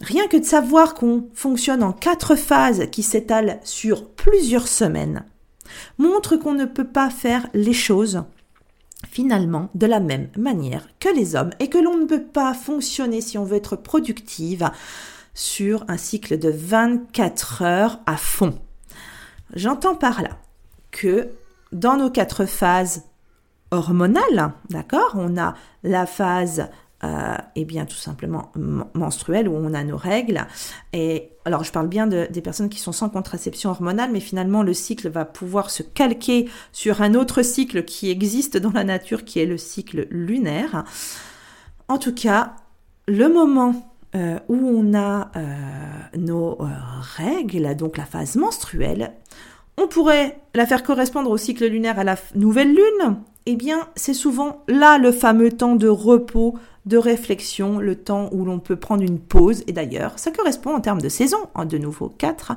rien 0.00 0.26
que 0.28 0.38
de 0.38 0.44
savoir 0.44 0.94
qu'on 0.94 1.28
fonctionne 1.34 1.82
en 1.82 1.92
quatre 1.92 2.36
phases 2.36 2.88
qui 2.90 3.02
s'étalent 3.02 3.60
sur 3.64 4.08
plusieurs 4.08 4.66
semaines, 4.66 5.26
montre 5.98 6.36
qu'on 6.36 6.54
ne 6.54 6.64
peut 6.64 6.88
pas 6.88 7.10
faire 7.10 7.46
les 7.52 7.74
choses 7.74 8.24
finalement 9.10 9.68
de 9.74 9.86
la 9.86 10.00
même 10.00 10.30
manière 10.38 10.88
que 11.00 11.14
les 11.14 11.36
hommes 11.36 11.50
et 11.60 11.68
que 11.68 11.76
l'on 11.76 11.98
ne 11.98 12.06
peut 12.06 12.24
pas 12.24 12.54
fonctionner 12.54 13.20
si 13.20 13.36
on 13.36 13.44
veut 13.44 13.56
être 13.56 13.76
productive 13.76 14.70
sur 15.34 15.84
un 15.88 15.98
cycle 15.98 16.38
de 16.38 16.48
24 16.48 17.62
heures 17.62 18.00
à 18.06 18.16
fond. 18.16 18.58
J'entends 19.54 19.94
par 19.94 20.22
là 20.22 20.30
que 20.90 21.28
dans 21.72 21.96
nos 21.96 22.10
quatre 22.10 22.44
phases 22.46 23.04
hormonales, 23.70 24.52
d'accord, 24.70 25.12
on 25.14 25.38
a 25.38 25.54
la 25.82 26.06
phase 26.06 26.68
euh, 27.04 27.36
eh 27.56 27.64
bien 27.64 27.84
tout 27.84 27.96
simplement 27.96 28.52
menstruelle 28.94 29.48
où 29.48 29.54
on 29.56 29.74
a 29.74 29.82
nos 29.82 29.96
règles. 29.96 30.46
Et 30.92 31.30
alors 31.44 31.64
je 31.64 31.72
parle 31.72 31.88
bien 31.88 32.06
de, 32.06 32.28
des 32.30 32.40
personnes 32.40 32.68
qui 32.68 32.78
sont 32.78 32.92
sans 32.92 33.08
contraception 33.08 33.70
hormonale, 33.70 34.10
mais 34.12 34.20
finalement 34.20 34.62
le 34.62 34.72
cycle 34.72 35.08
va 35.08 35.24
pouvoir 35.24 35.70
se 35.70 35.82
calquer 35.82 36.48
sur 36.70 37.02
un 37.02 37.14
autre 37.14 37.42
cycle 37.42 37.84
qui 37.84 38.08
existe 38.08 38.56
dans 38.56 38.70
la 38.70 38.84
nature, 38.84 39.24
qui 39.24 39.40
est 39.40 39.46
le 39.46 39.58
cycle 39.58 40.06
lunaire. 40.10 40.84
En 41.88 41.98
tout 41.98 42.14
cas, 42.14 42.54
le 43.08 43.28
moment 43.28 43.91
euh, 44.14 44.38
où 44.48 44.56
on 44.56 44.94
a 44.94 45.30
euh, 45.36 46.18
nos 46.18 46.60
euh, 46.60 46.66
règles, 47.16 47.74
donc 47.76 47.96
la 47.96 48.04
phase 48.04 48.36
menstruelle, 48.36 49.12
on 49.78 49.88
pourrait 49.88 50.38
la 50.54 50.66
faire 50.66 50.82
correspondre 50.82 51.30
au 51.30 51.38
cycle 51.38 51.66
lunaire 51.66 51.98
à 51.98 52.04
la 52.04 52.16
nouvelle 52.34 52.74
lune. 52.74 53.16
Eh 53.46 53.56
bien, 53.56 53.88
c'est 53.96 54.14
souvent 54.14 54.62
là 54.68 54.98
le 54.98 55.12
fameux 55.12 55.50
temps 55.50 55.76
de 55.76 55.88
repos, 55.88 56.58
de 56.84 56.98
réflexion, 56.98 57.78
le 57.78 57.96
temps 57.96 58.28
où 58.32 58.44
l'on 58.44 58.60
peut 58.60 58.76
prendre 58.76 59.02
une 59.02 59.18
pause. 59.18 59.64
Et 59.66 59.72
d'ailleurs, 59.72 60.18
ça 60.18 60.30
correspond 60.30 60.74
en 60.74 60.80
termes 60.80 61.00
de 61.00 61.08
saison, 61.08 61.38
en 61.54 61.64
de 61.64 61.78
nouveau 61.78 62.08
4, 62.08 62.52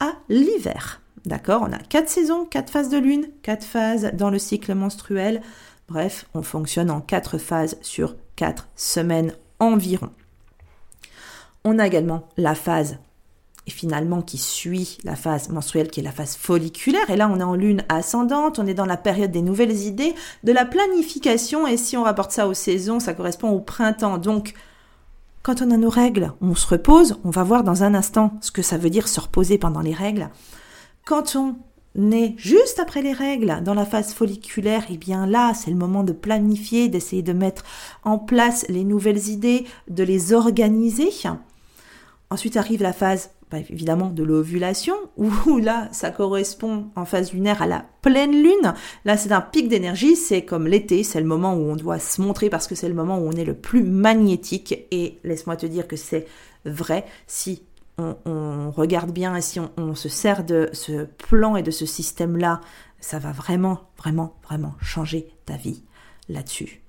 à 0.00 0.12
l'hiver. 0.28 1.00
D'accord? 1.24 1.62
On 1.66 1.72
a 1.72 1.78
quatre 1.78 2.08
saisons, 2.08 2.44
quatre 2.44 2.70
phases 2.70 2.90
de 2.90 2.98
lune, 2.98 3.28
quatre 3.42 3.64
phases 3.64 4.10
dans 4.14 4.30
le 4.30 4.38
cycle 4.38 4.74
menstruel. 4.74 5.40
Bref, 5.88 6.26
on 6.34 6.42
fonctionne 6.42 6.90
en 6.90 7.00
quatre 7.00 7.38
phases 7.38 7.78
sur 7.82 8.16
quatre 8.36 8.68
semaines 8.76 9.32
environ. 9.58 10.10
On 11.64 11.78
a 11.78 11.86
également 11.86 12.28
la 12.36 12.54
phase 12.54 12.98
et 13.66 13.70
finalement 13.70 14.22
qui 14.22 14.38
suit 14.38 14.98
la 15.04 15.16
phase 15.16 15.50
menstruelle 15.50 15.90
qui 15.90 16.00
est 16.00 16.04
la 16.04 16.12
phase 16.12 16.36
folliculaire. 16.36 17.10
Et 17.10 17.16
là, 17.16 17.28
on 17.30 17.38
est 17.38 17.44
en 17.44 17.54
lune 17.54 17.84
ascendante, 17.88 18.58
on 18.58 18.66
est 18.66 18.74
dans 18.74 18.86
la 18.86 18.96
période 18.96 19.30
des 19.30 19.42
nouvelles 19.42 19.82
idées, 19.82 20.14
de 20.44 20.52
la 20.52 20.64
planification. 20.64 21.66
Et 21.66 21.76
si 21.76 21.96
on 21.96 22.04
rapporte 22.04 22.32
ça 22.32 22.48
aux 22.48 22.54
saisons, 22.54 23.00
ça 23.00 23.14
correspond 23.14 23.50
au 23.50 23.60
printemps. 23.60 24.18
Donc, 24.18 24.54
quand 25.42 25.62
on 25.62 25.70
a 25.70 25.76
nos 25.76 25.90
règles, 25.90 26.32
on 26.40 26.54
se 26.54 26.66
repose. 26.66 27.18
On 27.24 27.30
va 27.30 27.44
voir 27.44 27.64
dans 27.64 27.82
un 27.82 27.94
instant 27.94 28.32
ce 28.40 28.50
que 28.50 28.62
ça 28.62 28.78
veut 28.78 28.90
dire 28.90 29.08
se 29.08 29.20
reposer 29.20 29.58
pendant 29.58 29.80
les 29.80 29.94
règles. 29.94 30.30
Quand 31.04 31.36
on 31.36 31.56
est 32.12 32.34
juste 32.36 32.78
après 32.78 33.02
les 33.02 33.12
règles, 33.12 33.62
dans 33.64 33.74
la 33.74 33.86
phase 33.86 34.12
folliculaire, 34.12 34.84
et 34.84 34.94
eh 34.94 34.96
bien 34.96 35.26
là, 35.26 35.52
c'est 35.54 35.70
le 35.70 35.76
moment 35.76 36.04
de 36.04 36.12
planifier, 36.12 36.88
d'essayer 36.88 37.22
de 37.22 37.32
mettre 37.32 37.64
en 38.04 38.18
place 38.18 38.64
les 38.68 38.84
nouvelles 38.84 39.28
idées, 39.28 39.66
de 39.88 40.02
les 40.02 40.32
organiser. 40.32 41.10
Ensuite 42.30 42.56
arrive 42.56 42.82
la 42.82 42.92
phase 42.92 43.30
bah, 43.50 43.58
évidemment 43.58 44.10
de 44.10 44.22
l'ovulation, 44.22 44.94
où 45.16 45.58
là, 45.58 45.88
ça 45.90 46.10
correspond 46.10 46.86
en 46.94 47.04
phase 47.04 47.32
lunaire 47.32 47.62
à 47.62 47.66
la 47.66 47.84
pleine 48.02 48.30
lune. 48.30 48.74
Là, 49.04 49.16
c'est 49.16 49.32
un 49.32 49.40
pic 49.40 49.68
d'énergie, 49.68 50.14
c'est 50.14 50.44
comme 50.44 50.68
l'été, 50.68 51.02
c'est 51.02 51.20
le 51.20 51.26
moment 51.26 51.54
où 51.54 51.70
on 51.70 51.74
doit 51.74 51.98
se 51.98 52.20
montrer 52.20 52.48
parce 52.48 52.68
que 52.68 52.76
c'est 52.76 52.88
le 52.88 52.94
moment 52.94 53.18
où 53.18 53.26
on 53.26 53.32
est 53.32 53.44
le 53.44 53.54
plus 53.54 53.82
magnétique. 53.82 54.86
Et 54.92 55.18
laisse-moi 55.24 55.56
te 55.56 55.66
dire 55.66 55.88
que 55.88 55.96
c'est 55.96 56.26
vrai 56.64 57.04
si 57.26 57.64
on, 57.98 58.70
regarde 58.70 59.10
bien 59.10 59.36
et 59.36 59.42
si 59.42 59.60
on, 59.76 59.94
se 59.94 60.08
sert 60.08 60.44
de 60.44 60.70
ce 60.72 61.04
plan 61.04 61.56
et 61.56 61.62
de 61.62 61.72
ce 61.72 61.84
système-là, 61.84 62.60
ça 63.00 63.18
va 63.18 63.32
vraiment, 63.32 63.90
vraiment, 63.98 64.36
vraiment 64.44 64.74
changer 64.80 65.28
ta 65.44 65.56
vie 65.56 65.82
là-dessus. 66.28 66.82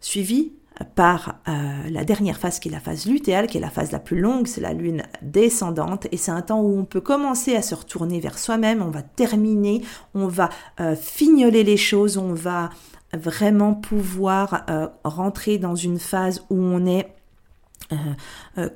Suivi 0.00 0.52
par 0.94 1.40
euh, 1.48 1.88
la 1.90 2.04
dernière 2.04 2.38
phase 2.38 2.58
qui 2.58 2.68
est 2.68 2.72
la 2.72 2.80
phase 2.80 3.06
lutéale, 3.06 3.46
qui 3.46 3.58
est 3.58 3.60
la 3.60 3.70
phase 3.70 3.92
la 3.92 3.98
plus 3.98 4.18
longue, 4.18 4.46
c'est 4.46 4.60
la 4.60 4.72
lune 4.72 5.02
descendante, 5.22 6.06
et 6.12 6.16
c'est 6.16 6.30
un 6.30 6.42
temps 6.42 6.60
où 6.60 6.78
on 6.78 6.84
peut 6.84 7.00
commencer 7.00 7.56
à 7.56 7.62
se 7.62 7.74
retourner 7.74 8.20
vers 8.20 8.38
soi-même, 8.38 8.82
on 8.82 8.90
va 8.90 9.02
terminer, 9.02 9.82
on 10.14 10.26
va 10.26 10.48
euh, 10.80 10.96
fignoler 10.96 11.64
les 11.64 11.76
choses, 11.76 12.16
on 12.16 12.34
va 12.34 12.70
vraiment 13.12 13.74
pouvoir 13.74 14.64
euh, 14.70 14.88
rentrer 15.04 15.58
dans 15.58 15.76
une 15.76 15.98
phase 15.98 16.44
où 16.50 16.56
on 16.56 16.86
est 16.86 17.08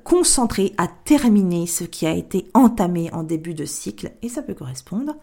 concentré 0.04 0.74
à 0.76 0.88
terminer 0.88 1.66
ce 1.66 1.84
qui 1.84 2.06
a 2.06 2.12
été 2.12 2.50
entamé 2.52 3.10
en 3.14 3.22
début 3.22 3.54
de 3.54 3.64
cycle, 3.64 4.12
et 4.20 4.28
ça 4.28 4.42
peut 4.42 4.52
correspondre 4.52 5.14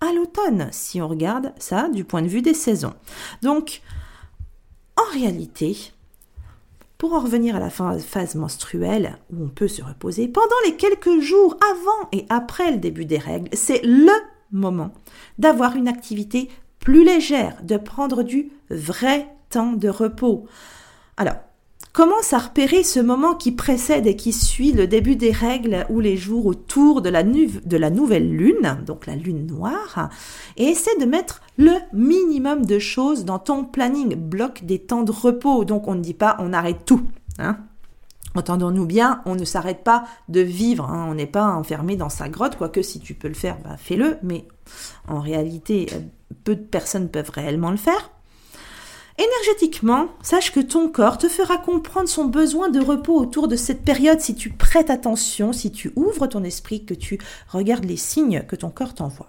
à 0.00 0.12
l'automne, 0.12 0.68
si 0.70 1.00
on 1.00 1.08
regarde 1.08 1.52
ça 1.58 1.88
du 1.88 2.04
point 2.04 2.22
de 2.22 2.28
vue 2.28 2.42
des 2.42 2.54
saisons. 2.54 2.94
Donc, 3.42 3.82
en 4.96 5.12
réalité, 5.12 5.92
pour 7.00 7.14
en 7.14 7.20
revenir 7.20 7.56
à 7.56 7.60
la 7.60 7.70
phase 7.70 8.34
menstruelle, 8.34 9.16
où 9.32 9.42
on 9.42 9.48
peut 9.48 9.68
se 9.68 9.82
reposer, 9.82 10.28
pendant 10.28 10.46
les 10.66 10.76
quelques 10.76 11.18
jours 11.20 11.56
avant 11.62 12.10
et 12.12 12.26
après 12.28 12.70
le 12.72 12.76
début 12.76 13.06
des 13.06 13.16
règles, 13.16 13.48
c'est 13.54 13.80
le 13.82 14.12
moment 14.52 14.92
d'avoir 15.38 15.76
une 15.76 15.88
activité 15.88 16.50
plus 16.78 17.02
légère, 17.02 17.56
de 17.62 17.78
prendre 17.78 18.22
du 18.22 18.52
vrai 18.68 19.34
temps 19.48 19.72
de 19.72 19.88
repos. 19.88 20.44
Alors, 21.16 21.36
commence 21.94 22.34
à 22.34 22.38
repérer 22.38 22.82
ce 22.82 23.00
moment 23.00 23.34
qui 23.34 23.52
précède 23.52 24.06
et 24.06 24.14
qui 24.14 24.34
suit 24.34 24.72
le 24.72 24.86
début 24.86 25.16
des 25.16 25.32
règles 25.32 25.86
ou 25.88 26.00
les 26.00 26.18
jours 26.18 26.44
autour 26.44 27.00
de 27.00 27.08
la, 27.08 27.22
nouvelle 27.22 28.30
lune, 28.30 28.76
donc 28.84 29.06
la 29.06 29.16
lune 29.16 29.46
noire, 29.46 30.10
et 30.58 30.64
essaie 30.64 30.98
de 31.00 31.06
mettre 31.06 31.40
le 31.60 31.72
minimum 31.92 32.64
de 32.64 32.78
choses 32.78 33.26
dans 33.26 33.38
ton 33.38 33.64
planning. 33.64 34.14
Bloque 34.14 34.64
des 34.64 34.78
temps 34.78 35.02
de 35.02 35.12
repos. 35.12 35.66
Donc 35.66 35.88
on 35.88 35.94
ne 35.94 36.00
dit 36.00 36.14
pas 36.14 36.36
on 36.40 36.54
arrête 36.54 36.86
tout. 36.86 37.02
Hein. 37.38 37.58
Entendons-nous 38.34 38.86
bien, 38.86 39.20
on 39.26 39.34
ne 39.34 39.44
s'arrête 39.44 39.84
pas 39.84 40.04
de 40.28 40.40
vivre, 40.40 40.88
hein. 40.88 41.08
on 41.10 41.14
n'est 41.14 41.26
pas 41.26 41.48
enfermé 41.48 41.96
dans 41.96 42.08
sa 42.08 42.28
grotte, 42.28 42.56
quoique 42.56 42.80
si 42.80 43.00
tu 43.00 43.14
peux 43.14 43.26
le 43.26 43.34
faire, 43.34 43.58
bah, 43.64 43.76
fais-le, 43.76 44.18
mais 44.22 44.46
en 45.08 45.18
réalité, 45.18 45.88
euh, 45.92 45.98
peu 46.44 46.54
de 46.54 46.62
personnes 46.62 47.08
peuvent 47.08 47.32
réellement 47.34 47.72
le 47.72 47.76
faire. 47.76 48.12
Énergétiquement, 49.18 50.06
sache 50.22 50.52
que 50.52 50.60
ton 50.60 50.88
corps 50.88 51.18
te 51.18 51.28
fera 51.28 51.58
comprendre 51.58 52.08
son 52.08 52.26
besoin 52.26 52.68
de 52.68 52.80
repos 52.80 53.18
autour 53.18 53.48
de 53.48 53.56
cette 53.56 53.84
période 53.84 54.20
si 54.20 54.36
tu 54.36 54.50
prêtes 54.50 54.90
attention, 54.90 55.52
si 55.52 55.72
tu 55.72 55.92
ouvres 55.96 56.28
ton 56.28 56.44
esprit, 56.44 56.84
que 56.84 56.94
tu 56.94 57.18
regardes 57.48 57.84
les 57.84 57.96
signes 57.96 58.44
que 58.46 58.54
ton 58.54 58.70
corps 58.70 58.94
t'envoie. 58.94 59.28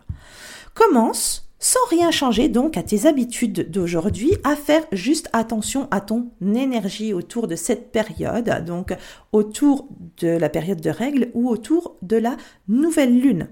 Commence 0.76 1.51
sans 1.62 1.86
rien 1.90 2.10
changer 2.10 2.50
donc 2.50 2.76
à 2.76 2.84
tes 2.84 3.06
habitudes 3.06 3.70
d'aujourd'hui, 3.70 4.36
à 4.44 4.56
faire 4.56 4.84
juste 4.92 5.30
attention 5.32 5.88
à 5.92 6.02
ton 6.02 6.32
énergie 6.42 7.14
autour 7.14 7.48
de 7.48 7.56
cette 7.56 7.92
période, 7.92 8.66
donc 8.66 8.94
autour 9.32 9.88
de 10.18 10.28
la 10.28 10.50
période 10.50 10.82
de 10.82 10.90
règles 10.90 11.30
ou 11.36 11.48
autour 11.50 11.96
de 12.02 12.18
la 12.18 12.36
nouvelle 12.68 13.18
lune. 13.18 13.48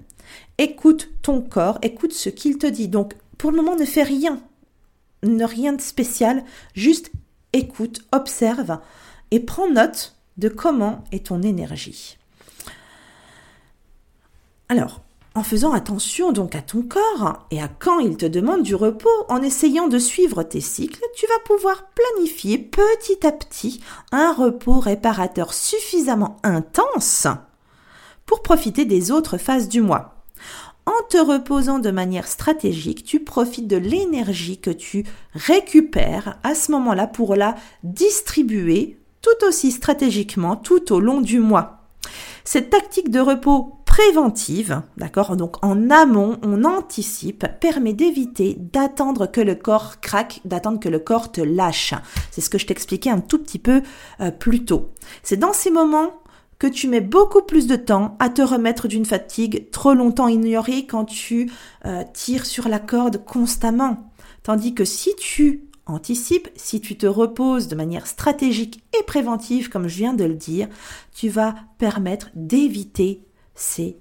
Écoute 0.57 1.09
ton 1.21 1.41
corps, 1.41 1.77
écoute 1.83 2.13
ce 2.13 2.29
qu'il 2.29 2.57
te 2.57 2.67
dit. 2.67 2.87
Donc 2.87 3.13
pour 3.37 3.51
le 3.51 3.57
moment 3.57 3.75
ne 3.75 3.85
fais 3.85 4.03
rien, 4.03 4.41
ne 5.21 5.45
rien 5.45 5.73
de 5.73 5.81
spécial, 5.81 6.43
juste 6.73 7.11
écoute, 7.53 8.01
observe 8.11 8.79
et 9.29 9.39
prends 9.39 9.69
note 9.69 10.15
de 10.37 10.49
comment 10.49 11.03
est 11.11 11.27
ton 11.27 11.43
énergie. 11.43 12.17
Alors, 14.67 15.01
en 15.35 15.43
faisant 15.43 15.73
attention 15.73 16.31
donc 16.31 16.55
à 16.55 16.61
ton 16.61 16.81
corps 16.81 17.45
et 17.51 17.61
à 17.61 17.67
quand 17.67 17.99
il 17.99 18.17
te 18.17 18.25
demande 18.25 18.63
du 18.63 18.75
repos, 18.75 19.09
en 19.29 19.41
essayant 19.41 19.87
de 19.87 19.99
suivre 19.99 20.43
tes 20.43 20.61
cycles, 20.61 21.03
tu 21.15 21.27
vas 21.27 21.39
pouvoir 21.45 21.89
planifier 21.89 22.57
petit 22.57 23.25
à 23.25 23.31
petit 23.31 23.81
un 24.11 24.33
repos 24.33 24.79
réparateur 24.79 25.53
suffisamment 25.53 26.37
intense 26.43 27.27
pour 28.25 28.41
profiter 28.41 28.85
des 28.85 29.11
autres 29.11 29.37
phases 29.37 29.69
du 29.69 29.81
mois. 29.81 30.15
En 30.85 31.07
te 31.09 31.17
reposant 31.17 31.77
de 31.77 31.91
manière 31.91 32.27
stratégique, 32.27 33.03
tu 33.03 33.19
profites 33.19 33.67
de 33.67 33.77
l'énergie 33.77 34.59
que 34.59 34.71
tu 34.71 35.05
récupères 35.33 36.39
à 36.43 36.55
ce 36.55 36.71
moment-là 36.71 37.05
pour 37.05 37.35
la 37.35 37.55
distribuer 37.83 38.97
tout 39.21 39.45
aussi 39.45 39.71
stratégiquement 39.71 40.55
tout 40.55 40.91
au 40.91 40.99
long 40.99 41.21
du 41.21 41.39
mois. 41.39 41.79
Cette 42.43 42.71
tactique 42.71 43.11
de 43.11 43.19
repos 43.19 43.78
préventive, 43.99 44.81
d'accord? 44.95 45.35
Donc 45.35 45.61
en 45.61 45.89
amont, 45.89 46.37
on 46.41 46.63
anticipe, 46.63 47.45
permet 47.59 47.91
d'éviter 47.91 48.55
d'attendre 48.57 49.29
que 49.29 49.41
le 49.41 49.55
corps 49.55 49.99
craque, 49.99 50.39
d'attendre 50.45 50.79
que 50.79 50.87
le 50.87 50.99
corps 50.99 51.33
te 51.33 51.41
lâche. 51.41 51.93
C'est 52.31 52.39
ce 52.39 52.49
que 52.49 52.57
je 52.57 52.65
t'expliquais 52.65 53.09
un 53.09 53.19
tout 53.19 53.39
petit 53.39 53.59
peu 53.59 53.81
euh, 54.21 54.31
plus 54.31 54.63
tôt. 54.63 54.91
C'est 55.21 55.35
dans 55.35 55.51
ces 55.51 55.69
moments 55.69 56.13
que 56.59 56.67
tu 56.67 56.87
mets 56.87 57.01
beaucoup 57.01 57.41
plus 57.41 57.67
de 57.67 57.75
temps 57.75 58.15
à 58.19 58.29
te 58.29 58.41
remettre 58.41 58.87
d'une 58.87 59.03
fatigue 59.03 59.69
trop 59.69 59.93
longtemps 59.93 60.29
ignorée 60.29 60.85
quand 60.85 61.03
tu 61.03 61.51
euh, 61.85 62.05
tires 62.13 62.45
sur 62.45 62.69
la 62.69 62.79
corde 62.79 63.25
constamment. 63.25 64.09
Tandis 64.43 64.73
que 64.73 64.85
si 64.85 65.13
tu 65.17 65.65
anticipes, 65.87 66.47
si 66.55 66.79
tu 66.79 66.97
te 66.97 67.05
reposes 67.05 67.67
de 67.67 67.75
manière 67.75 68.07
stratégique 68.07 68.81
et 68.97 69.03
préventive, 69.03 69.67
comme 69.67 69.89
je 69.89 69.97
viens 69.97 70.13
de 70.13 70.23
le 70.23 70.35
dire, 70.35 70.69
tu 71.13 71.27
vas 71.27 71.55
permettre 71.79 72.29
d'éviter 72.33 73.25
ces 73.59 73.97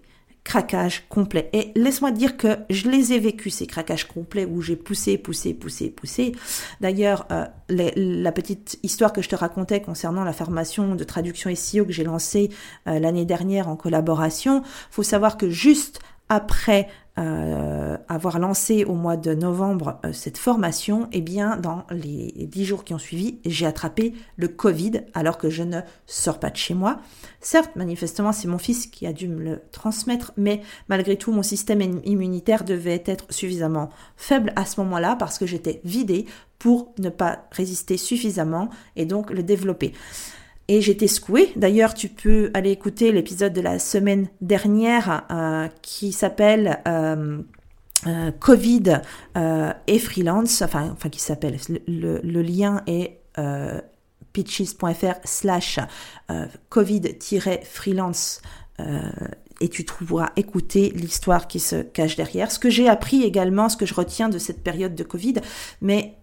craquage 0.48 1.04
complet. 1.10 1.50
Et 1.52 1.72
laisse-moi 1.76 2.10
dire 2.10 2.38
que 2.38 2.56
je 2.70 2.88
les 2.88 3.12
ai 3.12 3.18
vécus, 3.18 3.56
ces 3.56 3.66
craquages 3.66 4.08
complets, 4.08 4.46
où 4.46 4.62
j'ai 4.62 4.76
poussé, 4.76 5.18
poussé, 5.18 5.52
poussé, 5.52 5.90
poussé. 5.90 6.32
D'ailleurs, 6.80 7.26
euh, 7.30 7.44
la 7.68 8.32
petite 8.32 8.78
histoire 8.82 9.12
que 9.12 9.20
je 9.20 9.28
te 9.28 9.36
racontais 9.36 9.82
concernant 9.82 10.24
la 10.24 10.32
formation 10.32 10.94
de 10.94 11.04
traduction 11.04 11.54
SEO 11.54 11.84
que 11.84 11.92
j'ai 11.92 12.04
lancée 12.04 12.48
euh, 12.86 12.98
l'année 12.98 13.26
dernière 13.26 13.68
en 13.68 13.76
collaboration, 13.76 14.62
faut 14.90 15.02
savoir 15.02 15.36
que 15.36 15.50
juste 15.50 16.00
après 16.28 16.88
euh, 17.18 17.96
avoir 18.08 18.38
lancé 18.38 18.84
au 18.84 18.94
mois 18.94 19.16
de 19.16 19.34
novembre 19.34 19.98
euh, 20.04 20.12
cette 20.12 20.38
formation, 20.38 21.08
eh 21.10 21.20
bien, 21.20 21.56
dans 21.56 21.84
les 21.90 22.32
dix 22.46 22.64
jours 22.64 22.84
qui 22.84 22.94
ont 22.94 22.98
suivi, 22.98 23.40
j'ai 23.44 23.66
attrapé 23.66 24.14
le 24.36 24.46
Covid 24.46 25.00
alors 25.14 25.36
que 25.36 25.50
je 25.50 25.64
ne 25.64 25.80
sors 26.06 26.38
pas 26.38 26.50
de 26.50 26.56
chez 26.56 26.74
moi. 26.74 27.00
Certes, 27.40 27.74
manifestement, 27.74 28.30
c'est 28.30 28.46
mon 28.46 28.58
fils 28.58 28.86
qui 28.86 29.04
a 29.04 29.12
dû 29.12 29.26
me 29.26 29.42
le 29.42 29.62
transmettre, 29.72 30.32
mais 30.36 30.62
malgré 30.88 31.16
tout, 31.16 31.32
mon 31.32 31.42
système 31.42 31.80
immunitaire 32.04 32.62
devait 32.62 33.02
être 33.04 33.24
suffisamment 33.30 33.90
faible 34.16 34.52
à 34.54 34.64
ce 34.64 34.80
moment-là 34.80 35.16
parce 35.16 35.38
que 35.38 35.46
j'étais 35.46 35.80
vidée 35.84 36.26
pour 36.60 36.92
ne 36.98 37.08
pas 37.08 37.46
résister 37.50 37.96
suffisamment 37.96 38.68
et 38.94 39.06
donc 39.06 39.30
le 39.30 39.42
développer 39.42 39.92
et 40.68 40.82
j'étais 40.82 41.08
secouée. 41.08 41.50
D'ailleurs, 41.56 41.94
tu 41.94 42.08
peux 42.08 42.50
aller 42.54 42.70
écouter 42.70 43.10
l'épisode 43.10 43.52
de 43.52 43.60
la 43.62 43.78
semaine 43.78 44.28
dernière 44.40 45.24
euh, 45.30 45.68
qui 45.82 46.12
s'appelle 46.12 46.80
euh, 46.86 47.38
euh, 48.06 48.30
Covid 48.38 49.00
et 49.86 49.98
freelance, 49.98 50.62
enfin, 50.62 50.90
enfin 50.92 51.08
qui 51.08 51.20
s'appelle, 51.20 51.58
le, 51.86 52.42
lien 52.42 52.82
est 52.86 53.20
pitches.fr 54.32 55.14
slash 55.24 55.80
Covid-freelance 56.68 58.42
et 59.60 59.68
tu 59.68 59.84
trouveras 59.84 60.30
écouter 60.36 60.92
l'histoire 60.94 61.48
qui 61.48 61.60
se 61.60 61.82
cache 61.82 62.16
derrière. 62.16 62.52
Ce 62.52 62.58
que 62.58 62.70
j'ai 62.70 62.88
appris 62.88 63.22
également, 63.22 63.68
ce 63.68 63.76
que 63.76 63.86
je 63.86 63.94
retiens 63.94 64.28
de 64.28 64.38
cette 64.38 64.62
période 64.62 64.94
de 64.94 65.02
Covid, 65.02 65.34
mais 65.80 66.17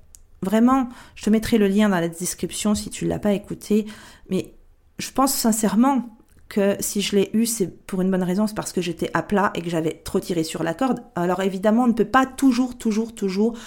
Vraiment, 0.45 0.89
je 1.15 1.23
te 1.23 1.29
mettrai 1.31 1.57
le 1.57 1.67
lien 1.67 1.89
dans 1.89 1.99
la 1.99 2.07
description 2.07 2.75
si 2.75 2.91
tu 2.91 3.05
ne 3.05 3.09
l'as 3.09 3.19
pas 3.19 3.33
écouté. 3.33 3.85
Mais 4.29 4.53
je 4.99 5.11
pense 5.11 5.33
sincèrement 5.33 6.15
que 6.49 6.75
si 6.79 7.01
je 7.01 7.15
l'ai 7.15 7.31
eu, 7.33 7.47
c'est 7.47 7.85
pour 7.87 8.01
une 8.01 8.11
bonne 8.11 8.23
raison, 8.23 8.45
c'est 8.45 8.55
parce 8.55 8.71
que 8.71 8.81
j'étais 8.81 9.09
à 9.15 9.23
plat 9.23 9.51
et 9.55 9.61
que 9.61 9.69
j'avais 9.69 9.93
trop 10.03 10.19
tiré 10.19 10.43
sur 10.43 10.61
la 10.61 10.75
corde. 10.75 11.01
Alors 11.15 11.41
évidemment, 11.41 11.85
on 11.85 11.87
ne 11.87 11.93
peut 11.93 12.05
pas 12.05 12.27
toujours, 12.27 12.77
toujours, 12.77 13.15
toujours 13.15 13.57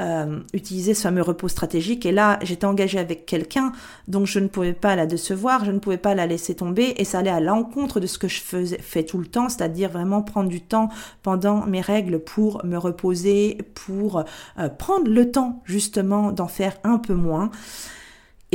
euh, 0.00 0.40
utiliser 0.52 0.92
ce 0.92 1.02
fameux 1.02 1.22
repos 1.22 1.46
stratégique. 1.46 2.04
Et 2.04 2.10
là, 2.10 2.38
j'étais 2.42 2.66
engagée 2.66 2.98
avec 2.98 3.26
quelqu'un, 3.26 3.70
donc 4.08 4.26
je 4.26 4.40
ne 4.40 4.48
pouvais 4.48 4.72
pas 4.72 4.96
la 4.96 5.06
décevoir, 5.06 5.64
je 5.64 5.70
ne 5.70 5.78
pouvais 5.78 5.98
pas 5.98 6.16
la 6.16 6.26
laisser 6.26 6.56
tomber, 6.56 6.94
et 6.96 7.04
ça 7.04 7.20
allait 7.20 7.30
à 7.30 7.38
l'encontre 7.38 8.00
de 8.00 8.06
ce 8.08 8.18
que 8.18 8.26
je 8.26 8.40
faisais, 8.40 8.78
fais 8.78 9.04
tout 9.04 9.18
le 9.18 9.26
temps, 9.26 9.48
c'est-à-dire 9.48 9.90
vraiment 9.90 10.22
prendre 10.22 10.48
du 10.48 10.60
temps 10.60 10.88
pendant 11.22 11.64
mes 11.66 11.80
règles 11.80 12.18
pour 12.18 12.64
me 12.64 12.76
reposer, 12.76 13.58
pour 13.74 14.24
euh, 14.58 14.68
prendre 14.68 15.08
le 15.08 15.30
temps 15.30 15.62
justement 15.64 16.32
d'en 16.32 16.48
faire 16.48 16.76
un 16.82 16.98
peu 16.98 17.14
moins. 17.14 17.50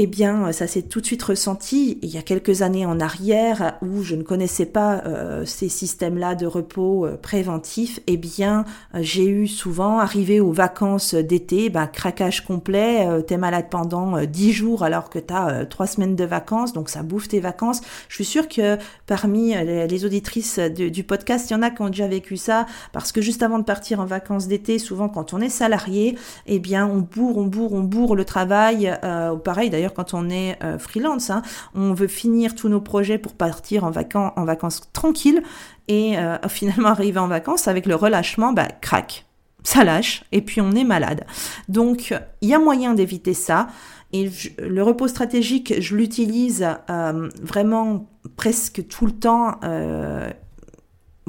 Eh 0.02 0.08
bien, 0.08 0.54
ça 0.54 0.66
s'est 0.66 0.84
tout 0.84 1.02
de 1.02 1.06
suite 1.06 1.24
ressenti 1.24 2.00
il 2.02 2.10
y 2.10 2.18
a 2.18 2.22
quelques 2.22 2.62
années 2.62 2.86
en 2.86 3.02
arrière 3.02 3.78
où 3.82 4.02
je 4.02 4.16
ne 4.16 4.24
connaissais 4.24 4.66
pas 4.66 5.04
euh, 5.06 5.44
ces 5.46 5.68
systèmes-là 5.68 6.36
de 6.36 6.46
repos 6.46 7.06
euh, 7.06 7.18
préventif. 7.18 8.00
Eh 8.08 8.16
bien, 8.16 8.64
euh, 8.96 9.00
j'ai 9.02 9.28
eu 9.28 9.46
souvent, 9.48 10.00
arrivé 10.00 10.40
aux 10.40 10.54
vacances 10.54 11.16
d'été, 11.16 11.70
bah, 11.70 11.86
craquage 11.86 12.46
complet, 12.46 13.08
t'es 13.28 13.36
malade 13.36 13.66
pendant 13.70 14.24
dix 14.24 14.54
jours 14.54 14.84
alors 14.84 15.10
que 15.10 15.20
t'as 15.20 15.66
trois 15.66 15.88
semaines 15.88 16.16
de 16.16 16.24
vacances, 16.24 16.72
donc 16.72 16.90
ça 16.90 17.04
bouffe 17.04 17.28
tes 17.28 17.42
vacances. 17.42 17.82
Je 18.08 18.16
suis 18.16 18.26
sûre 18.26 18.48
que 18.48 18.78
parmi 19.06 19.54
les, 19.54 20.06
auditrices 20.06 20.60
du 20.60 21.04
podcast, 21.04 21.50
il 21.50 21.54
y 21.54 21.56
en 21.58 21.62
a 21.62 21.72
qui 21.72 21.82
ont 21.82 21.90
déjà 21.90 22.08
vécu 22.08 22.38
ça 22.38 22.68
parce 22.94 23.12
que 23.12 23.22
juste 23.22 23.44
avant 23.44 23.60
de 23.60 23.66
partir 23.66 24.00
en 24.00 24.06
vacances 24.06 24.48
d'été, 24.48 24.80
souvent 24.80 25.10
quand 25.10 25.34
on 25.34 25.42
est 25.42 25.50
salarié, 25.50 26.18
eh 26.48 26.60
bien, 26.60 26.88
on 26.88 27.00
bourre, 27.00 27.38
on 27.38 27.48
bourre, 27.48 27.74
on 27.74 27.84
bourre 27.84 28.16
le 28.16 28.24
travail. 28.24 28.98
pareil 29.44 29.70
d'ailleurs 29.70 29.89
quand 29.94 30.14
on 30.14 30.30
est 30.30 30.58
euh, 30.64 30.78
freelance. 30.78 31.30
Hein. 31.30 31.42
On 31.76 31.94
veut 31.94 32.08
finir 32.08 32.56
tous 32.56 32.70
nos 32.70 32.82
projets 32.82 33.18
pour 33.18 33.34
partir 33.34 33.84
en 33.84 33.92
vacances, 33.92 34.34
en 34.36 34.46
vacances 34.46 34.82
tranquilles 34.94 35.44
et 35.88 36.18
euh, 36.18 36.38
finalement 36.48 36.90
arriver 36.90 37.20
en 37.20 37.28
vacances 37.28 37.68
avec 37.68 37.86
le 37.86 37.96
relâchement, 37.96 38.54
bah 38.54 38.68
crac, 38.82 39.26
ça 39.64 39.84
lâche 39.84 40.24
et 40.32 40.42
puis 40.42 40.62
on 40.62 40.72
est 40.72 40.84
malade. 40.84 41.26
Donc 41.68 42.14
il 42.42 42.50
y 42.50 42.54
a 42.54 42.60
moyen 42.60 42.94
d'éviter 42.94 43.34
ça. 43.34 43.68
Et 44.12 44.32
le 44.58 44.82
repos 44.82 45.08
stratégique, 45.08 45.76
je 45.80 45.96
l'utilise 45.96 46.68
euh, 46.90 47.30
vraiment 47.44 48.08
presque 48.38 48.88
tout 48.88 49.06
le 49.06 49.12
temps 49.12 49.60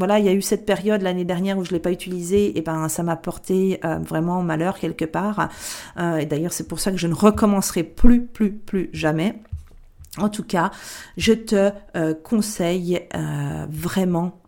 voilà, 0.01 0.19
il 0.19 0.25
y 0.25 0.31
a 0.31 0.33
eu 0.33 0.41
cette 0.41 0.65
période 0.65 1.03
l'année 1.03 1.27
dernière 1.27 1.59
où 1.59 1.65
je 1.65 1.73
l'ai 1.73 1.79
pas 1.79 1.93
utilisé, 1.93 2.57
et 2.57 2.63
ben 2.63 2.89
ça 2.89 3.03
m'a 3.03 3.17
porté 3.17 3.81
euh, 3.85 3.99
vraiment 3.99 4.43
malheur 4.43 4.79
quelque 4.79 5.05
part. 5.05 5.51
Euh, 5.99 6.17
et 6.17 6.25
d'ailleurs, 6.25 6.55
c'est 6.55 6.67
pour 6.67 6.81
ça 6.81 6.91
que 6.91 6.97
je 6.97 7.07
ne 7.07 7.13
recommencerai 7.13 7.83
plus, 7.83 8.25
plus, 8.25 8.51
plus 8.51 8.89
jamais. 8.95 9.43
En 10.17 10.31
tout 10.31 10.43
cas, 10.43 10.71
je 11.19 11.35
te 11.35 11.71
euh, 11.97 12.15
conseille 12.15 13.07
vraiment 13.69 14.41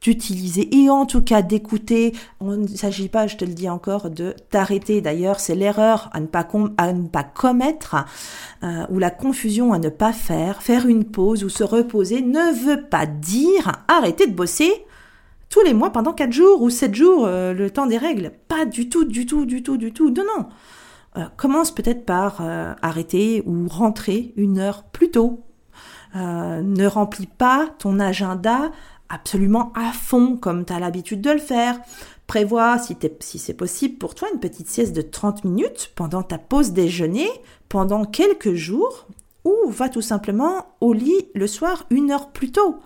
d'utiliser 0.00 0.74
et 0.74 0.88
en 0.88 1.04
tout 1.06 1.22
cas 1.22 1.42
d'écouter. 1.42 2.14
On 2.38 2.56
ne 2.56 2.68
s'agit 2.68 3.08
pas, 3.08 3.26
je 3.26 3.36
te 3.36 3.44
le 3.44 3.52
dis 3.52 3.68
encore, 3.68 4.10
de 4.10 4.36
t'arrêter. 4.48 5.00
D'ailleurs, 5.00 5.40
c'est 5.40 5.56
l'erreur 5.56 6.08
ne 6.14 6.26
à 6.78 6.92
ne 6.92 7.08
pas 7.08 7.24
commettre 7.24 7.96
ou 8.62 8.98
la 8.98 9.10
confusion 9.10 9.72
à 9.72 9.78
ne 9.78 9.88
pas 9.88 10.12
faire. 10.12 10.62
Faire 10.62 10.86
une 10.86 11.04
pause 11.04 11.42
ou 11.42 11.48
se 11.48 11.64
reposer 11.64 12.22
ne 12.22 12.54
veut 12.64 12.84
pas 12.84 13.06
dire 13.06 13.72
arrêter 13.88 14.28
de 14.28 14.34
bosser 14.34 14.86
tous 15.50 15.60
les 15.62 15.74
mois 15.74 15.90
pendant 15.90 16.14
4 16.14 16.32
jours 16.32 16.62
ou 16.62 16.70
7 16.70 16.94
jours, 16.94 17.26
euh, 17.26 17.52
le 17.52 17.70
temps 17.70 17.86
des 17.86 17.98
règles. 17.98 18.32
Pas 18.48 18.64
du 18.64 18.88
tout, 18.88 19.04
du 19.04 19.26
tout, 19.26 19.44
du 19.44 19.62
tout, 19.62 19.76
du 19.76 19.92
tout. 19.92 20.10
Non, 20.10 20.22
non. 20.24 20.48
Euh, 21.18 21.24
commence 21.36 21.72
peut-être 21.72 22.06
par 22.06 22.38
euh, 22.40 22.72
arrêter 22.80 23.42
ou 23.44 23.66
rentrer 23.68 24.32
une 24.36 24.58
heure 24.58 24.84
plus 24.84 25.10
tôt. 25.10 25.44
ne 26.14 26.86
remplis 26.86 27.26
pas 27.26 27.68
ton 27.78 28.00
agenda 28.00 28.70
absolument 29.08 29.72
à 29.74 29.92
fond 29.92 30.36
comme 30.36 30.64
tu 30.64 30.72
as 30.72 30.78
l'habitude 30.78 31.20
de 31.20 31.30
le 31.30 31.38
faire. 31.38 31.78
Prévois, 32.28 32.78
si, 32.78 32.96
si 33.18 33.40
c'est 33.40 33.54
possible 33.54 33.98
pour 33.98 34.14
toi, 34.14 34.28
une 34.32 34.38
petite 34.38 34.68
sieste 34.68 34.94
de 34.94 35.02
30 35.02 35.44
minutes 35.44 35.90
pendant 35.96 36.22
ta 36.22 36.38
pause 36.38 36.70
déjeuner, 36.70 37.28
pendant 37.68 38.04
quelques 38.04 38.54
jours, 38.54 39.08
ou 39.44 39.68
va 39.68 39.88
tout 39.88 40.00
simplement 40.00 40.76
au 40.80 40.92
lit 40.92 41.28
le 41.34 41.48
soir 41.48 41.86
une 41.90 42.12
heure 42.12 42.30
plus 42.30 42.52
tôt. 42.52 42.78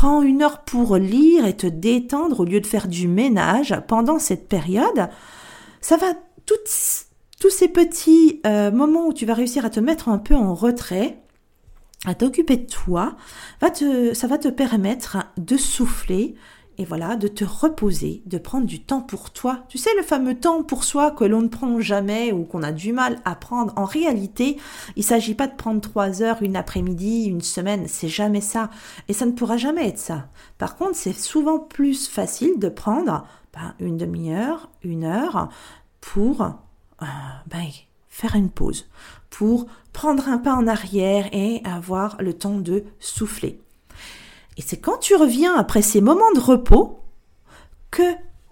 Prends 0.00 0.22
une 0.22 0.40
heure 0.40 0.60
pour 0.60 0.96
lire 0.96 1.44
et 1.44 1.54
te 1.54 1.66
détendre 1.66 2.40
au 2.40 2.44
lieu 2.46 2.62
de 2.62 2.66
faire 2.66 2.88
du 2.88 3.06
ménage 3.06 3.74
pendant 3.86 4.18
cette 4.18 4.48
période. 4.48 5.10
Ça 5.82 5.98
va, 5.98 6.14
tous 6.46 7.50
ces 7.50 7.68
petits 7.68 8.40
euh, 8.46 8.70
moments 8.70 9.08
où 9.08 9.12
tu 9.12 9.26
vas 9.26 9.34
réussir 9.34 9.66
à 9.66 9.68
te 9.68 9.78
mettre 9.78 10.08
un 10.08 10.16
peu 10.16 10.34
en 10.34 10.54
retrait, 10.54 11.20
à 12.06 12.14
t'occuper 12.14 12.56
de 12.56 12.66
toi, 12.66 13.14
va 13.60 13.68
te, 13.68 14.14
ça 14.14 14.26
va 14.26 14.38
te 14.38 14.48
permettre 14.48 15.18
de 15.36 15.58
souffler, 15.58 16.34
et 16.80 16.86
voilà, 16.86 17.14
de 17.14 17.28
te 17.28 17.44
reposer, 17.44 18.22
de 18.24 18.38
prendre 18.38 18.64
du 18.64 18.80
temps 18.80 19.02
pour 19.02 19.32
toi. 19.32 19.64
Tu 19.68 19.76
sais, 19.76 19.90
le 19.98 20.02
fameux 20.02 20.40
temps 20.40 20.62
pour 20.62 20.82
soi 20.82 21.10
que 21.10 21.24
l'on 21.24 21.42
ne 21.42 21.48
prend 21.48 21.78
jamais 21.78 22.32
ou 22.32 22.44
qu'on 22.44 22.62
a 22.62 22.72
du 22.72 22.94
mal 22.94 23.18
à 23.26 23.34
prendre. 23.34 23.74
En 23.76 23.84
réalité, 23.84 24.56
il 24.96 25.04
s'agit 25.04 25.34
pas 25.34 25.46
de 25.46 25.56
prendre 25.56 25.82
trois 25.82 26.22
heures, 26.22 26.42
une 26.42 26.56
après-midi, 26.56 27.24
une 27.24 27.42
semaine. 27.42 27.84
C'est 27.86 28.08
jamais 28.08 28.40
ça. 28.40 28.70
Et 29.08 29.12
ça 29.12 29.26
ne 29.26 29.32
pourra 29.32 29.58
jamais 29.58 29.88
être 29.88 29.98
ça. 29.98 30.28
Par 30.56 30.76
contre, 30.76 30.96
c'est 30.96 31.12
souvent 31.12 31.58
plus 31.58 32.08
facile 32.08 32.58
de 32.58 32.70
prendre 32.70 33.26
ben, 33.52 33.74
une 33.78 33.98
demi-heure, 33.98 34.70
une 34.82 35.04
heure 35.04 35.50
pour 36.00 36.40
euh, 36.40 37.06
ben, 37.46 37.66
faire 38.08 38.36
une 38.36 38.50
pause, 38.50 38.88
pour 39.28 39.66
prendre 39.92 40.30
un 40.30 40.38
pas 40.38 40.54
en 40.54 40.66
arrière 40.66 41.28
et 41.32 41.60
avoir 41.66 42.16
le 42.22 42.32
temps 42.32 42.58
de 42.58 42.84
souffler. 43.00 43.60
Et 44.56 44.62
c'est 44.62 44.78
quand 44.78 44.98
tu 44.98 45.14
reviens 45.14 45.54
après 45.54 45.82
ces 45.82 46.00
moments 46.00 46.32
de 46.34 46.40
repos 46.40 47.00
que 47.90 48.02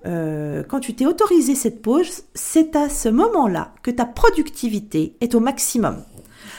euh, 0.07 0.63
quand 0.63 0.81
tu 0.81 0.95
t'es 0.95 1.07
autorisé 1.07 1.55
cette 1.55 1.83
pause, 1.83 2.23
c'est 2.35 2.77
à 2.77 2.89
ce 2.89 3.09
moment-là 3.09 3.75
que 3.83 3.91
ta 3.91 4.05
productivité 4.05 5.17
est 5.21 5.35
au 5.35 5.41
maximum. 5.41 6.05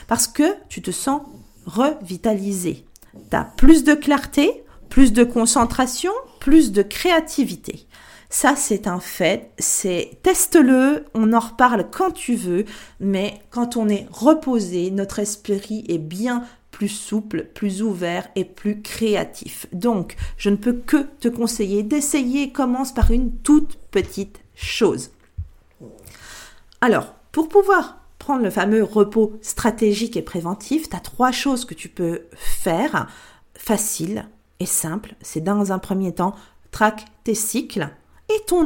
Parce 0.08 0.28
que 0.28 0.56
tu 0.68 0.82
te 0.82 0.92
sens 0.92 1.22
revitalisé. 1.66 2.86
Tu 3.30 3.36
as 3.36 3.44
plus 3.44 3.84
de 3.84 3.94
clarté, 3.94 4.64
plus 4.90 5.14
de 5.14 5.24
concentration, 5.24 6.12
plus 6.40 6.72
de 6.72 6.82
créativité. 6.82 7.88
Ça, 8.32 8.56
c'est 8.56 8.88
un 8.88 9.00
fait. 9.00 9.52
C'est 9.58 10.20
teste-le. 10.22 11.06
On 11.16 11.34
en 11.34 11.40
reparle 11.40 11.88
quand 11.90 12.12
tu 12.12 12.36
veux. 12.36 12.66
Mais 13.00 13.42
quand 13.50 13.76
on 13.76 13.90
est 13.90 14.08
reposé, 14.12 14.92
notre 14.92 15.20
esprit 15.20 15.84
est 15.88 15.98
bien 15.98 16.44
plus 16.80 16.88
souple, 16.88 17.44
plus 17.44 17.84
ouvert 17.84 18.30
et 18.38 18.46
plus 18.46 18.82
créatif. 18.82 19.68
Donc, 19.74 20.16
je 20.38 20.50
ne 20.50 20.56
peux 20.56 20.72
que 20.72 21.08
te 21.20 21.28
conseiller 21.28 21.84
d'essayer. 21.84 22.54
Commence 22.54 22.94
par 22.94 23.12
une 23.12 23.34
toute 23.34 23.76
petite 23.92 24.40
chose. 24.56 25.12
Alors, 26.80 27.16
pour 27.34 27.50
pouvoir 27.50 27.98
prendre 28.18 28.44
le 28.44 28.50
fameux 28.50 28.82
repos 28.82 29.34
stratégique 29.42 30.16
et 30.16 30.22
préventif, 30.22 30.88
tu 30.88 30.96
as 30.96 31.02
trois 31.02 31.34
choses 31.34 31.66
que 31.66 31.74
tu 31.74 31.90
peux 31.90 32.22
faire 32.38 33.10
faciles 33.56 34.26
et 34.62 34.66
simples. 34.66 35.16
C'est 35.22 35.44
dans 35.44 35.74
un 35.74 35.80
premier 35.80 36.14
temps, 36.14 36.34
traque 36.72 37.04
tes 37.26 37.36
cycles 37.36 37.90
et 38.30 38.40
ton, 38.48 38.66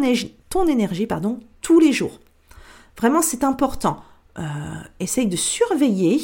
ton 0.49 0.67
énergie 0.67 1.07
pardon, 1.07 1.39
tous 1.61 1.79
les 1.79 1.91
jours. 1.91 2.19
Vraiment, 2.95 3.23
c'est 3.23 3.43
important. 3.43 4.03
Euh, 4.37 4.43
essaye 4.99 5.25
de 5.25 5.35
surveiller 5.35 6.21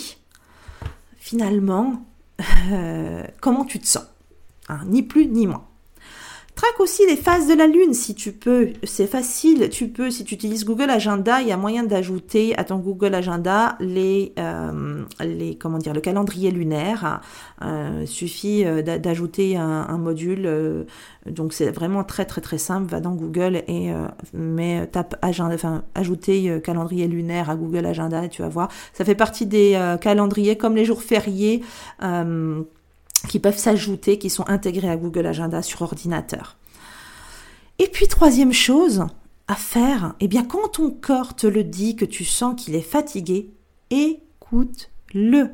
finalement 1.30 2.08
euh, 2.72 3.24
comment 3.39 3.63
tu 3.63 3.80
te 3.80 3.86
sens. 3.86 4.08
Hein, 4.68 4.80
ni 4.88 5.04
plus 5.04 5.28
ni 5.28 5.46
moins. 5.46 5.69
Traque 6.60 6.82
aussi 6.82 7.08
les 7.08 7.15
phases 7.15 7.48
de 7.48 7.54
la 7.54 7.67
lune 7.67 7.93
si 7.93 8.15
tu 8.15 8.34
peux. 8.34 8.74
C'est 8.84 9.08
facile, 9.08 9.69
tu 9.69 9.88
peux, 9.88 10.12
si 10.12 10.26
tu 10.26 10.36
utilises 10.36 10.65
Google 10.65 10.89
Agenda, 10.89 11.39
il 11.39 11.48
y 11.48 11.54
a 11.54 11.58
moyen 11.58 11.84
d'ajouter 11.84 12.54
à 12.58 12.65
ton 12.65 12.80
Google 12.80 13.15
Agenda 13.15 13.78
les, 13.80 14.34
euh, 14.38 15.06
les 15.22 15.56
comment 15.56 15.78
dire, 15.78 15.93
le 15.93 16.02
calendrier 16.02 16.52
lunaire. 16.52 17.22
Euh, 17.62 18.06
suffit 18.06 18.65
euh, 18.65 18.82
d'ajouter 18.82 19.56
un, 19.56 19.98
module. 19.98 20.86
donc 21.28 21.54
c'est 21.54 21.72
vraiment 21.72 22.04
très 22.04 22.26
très 22.26 22.41
très 22.41 22.58
simple. 22.58 22.91
Va 22.91 23.00
dans 23.00 23.15
Google 23.15 23.63
et 23.69 23.93
mets, 24.34 24.86
tape 24.88 25.15
agenda, 25.22 25.56
enfin 25.56 25.84
ajouter 25.95 26.60
calendrier 26.62 27.08
lunaire 27.08 27.50
à 27.50 27.56
Google 27.56 27.86
Agenda 27.86 28.26
et 28.26 28.30
tu 28.30 28.41
vas 28.41 28.50
voir. 28.50 28.67
Ça 28.91 29.06
fait 29.06 29.15
partie 29.15 29.45
des 29.45 29.80
calendriers 30.02 30.58
comme 30.58 30.76
les 30.76 30.84
jours 30.84 31.04
fériés 31.04 31.63
qui 33.28 33.40
peuvent 33.40 33.58
s'ajouter, 33.58 34.18
qui 34.18 34.30
sont 34.30 34.48
intégrés 34.48 34.90
à 34.90 34.98
Google 34.98 35.26
Agenda 35.26 35.62
sur 35.62 35.82
ordinateur. 35.82 36.58
Et 37.80 37.88
puis 37.88 38.08
troisième 38.08 38.54
chose 38.54 39.06
à 39.48 39.56
faire, 39.56 40.14
eh 40.20 40.28
bien 40.28 40.44
quand 40.44 40.70
ton 40.70 40.92
corps 40.92 41.36
te 41.36 41.48
le 41.48 41.64
dit 41.64 41.96
que 41.96 42.06
tu 42.06 42.24
sens 42.24 42.62
qu'il 42.62 42.76
est 42.76 42.82
fatigué, 42.82 43.52
écoute-le. 43.90 45.52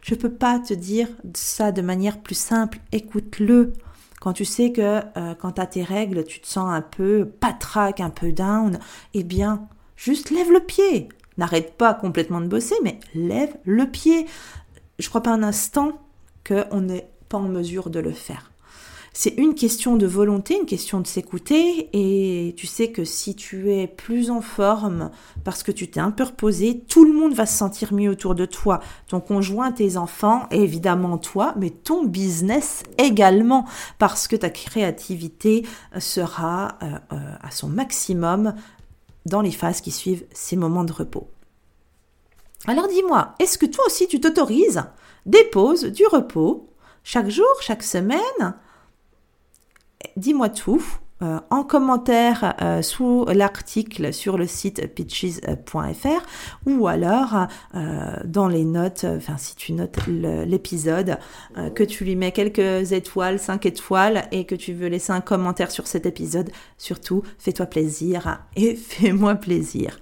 Je 0.00 0.14
ne 0.14 0.20
peux 0.20 0.32
pas 0.32 0.58
te 0.58 0.74
dire 0.74 1.08
ça 1.34 1.72
de 1.72 1.82
manière 1.82 2.20
plus 2.20 2.36
simple, 2.36 2.78
écoute-le. 2.92 3.72
Quand 4.20 4.32
tu 4.32 4.44
sais 4.44 4.72
que 4.72 5.02
euh, 5.16 5.34
quand 5.34 5.52
tu 5.52 5.66
tes 5.68 5.82
règles, 5.82 6.24
tu 6.24 6.40
te 6.40 6.46
sens 6.46 6.70
un 6.70 6.82
peu 6.82 7.28
patraque, 7.40 8.00
un 8.00 8.10
peu 8.10 8.32
down, 8.32 8.78
eh 9.14 9.24
bien, 9.24 9.68
juste 9.96 10.30
lève 10.30 10.50
le 10.50 10.60
pied. 10.60 11.08
N'arrête 11.38 11.76
pas 11.76 11.94
complètement 11.94 12.40
de 12.40 12.46
bosser, 12.46 12.76
mais 12.82 12.98
lève 13.14 13.54
le 13.64 13.86
pied. 13.86 14.26
Je 14.98 15.08
crois 15.08 15.22
pas 15.22 15.32
un 15.32 15.42
instant 15.42 16.00
qu'on 16.46 16.80
n'est 16.80 17.08
pas 17.28 17.38
en 17.38 17.48
mesure 17.48 17.90
de 17.90 18.00
le 18.00 18.12
faire. 18.12 18.50
C'est 19.18 19.32
une 19.38 19.54
question 19.54 19.96
de 19.96 20.06
volonté, 20.06 20.58
une 20.60 20.66
question 20.66 21.00
de 21.00 21.06
s'écouter 21.06 21.88
et 21.94 22.54
tu 22.54 22.66
sais 22.66 22.90
que 22.90 23.06
si 23.06 23.34
tu 23.34 23.72
es 23.72 23.86
plus 23.86 24.30
en 24.30 24.42
forme 24.42 25.10
parce 25.42 25.62
que 25.62 25.72
tu 25.72 25.88
t'es 25.88 26.00
un 26.00 26.10
peu 26.10 26.24
reposé, 26.24 26.80
tout 26.86 27.06
le 27.06 27.14
monde 27.14 27.32
va 27.32 27.46
se 27.46 27.56
sentir 27.56 27.94
mieux 27.94 28.10
autour 28.10 28.34
de 28.34 28.44
toi. 28.44 28.80
Ton 29.08 29.20
conjoint, 29.20 29.72
tes 29.72 29.96
enfants, 29.96 30.46
évidemment 30.50 31.16
toi, 31.16 31.54
mais 31.56 31.70
ton 31.70 32.04
business 32.04 32.82
également 32.98 33.64
parce 33.98 34.28
que 34.28 34.36
ta 34.36 34.50
créativité 34.50 35.64
sera 35.98 36.76
euh, 36.82 36.98
euh, 37.14 37.16
à 37.40 37.50
son 37.50 37.68
maximum 37.68 38.54
dans 39.24 39.40
les 39.40 39.50
phases 39.50 39.80
qui 39.80 39.92
suivent 39.92 40.26
ces 40.34 40.56
moments 40.56 40.84
de 40.84 40.92
repos. 40.92 41.30
Alors 42.66 42.86
dis-moi, 42.88 43.34
est-ce 43.38 43.56
que 43.56 43.64
toi 43.64 43.86
aussi 43.86 44.08
tu 44.08 44.20
t'autorises 44.20 44.82
des 45.26 45.44
pauses, 45.44 45.84
du 45.84 46.06
repos, 46.06 46.72
chaque 47.02 47.28
jour, 47.28 47.46
chaque 47.60 47.82
semaine 47.82 48.54
Dis-moi 50.16 50.48
tout. 50.48 50.82
Euh, 51.22 51.40
en 51.48 51.64
commentaire 51.64 52.54
euh, 52.60 52.82
sous 52.82 53.24
l'article 53.32 54.12
sur 54.12 54.36
le 54.36 54.46
site 54.46 54.86
pitches.fr 54.94 56.26
ou 56.66 56.88
alors 56.88 57.46
euh, 57.74 58.16
dans 58.26 58.48
les 58.48 58.66
notes, 58.66 59.06
enfin 59.08 59.38
si 59.38 59.56
tu 59.56 59.72
notes 59.72 59.96
l'épisode, 60.06 61.16
que 61.74 61.84
tu 61.84 62.04
lui 62.04 62.16
mets 62.16 62.32
quelques 62.32 62.92
étoiles, 62.92 63.38
5 63.38 63.64
étoiles 63.64 64.28
et 64.30 64.44
que 64.44 64.54
tu 64.54 64.74
veux 64.74 64.88
laisser 64.88 65.10
un 65.10 65.22
commentaire 65.22 65.70
sur 65.70 65.86
cet 65.86 66.04
épisode, 66.04 66.50
surtout 66.76 67.22
fais-toi 67.38 67.64
plaisir 67.64 68.42
et 68.54 68.74
fais-moi 68.76 69.36
plaisir. 69.36 69.98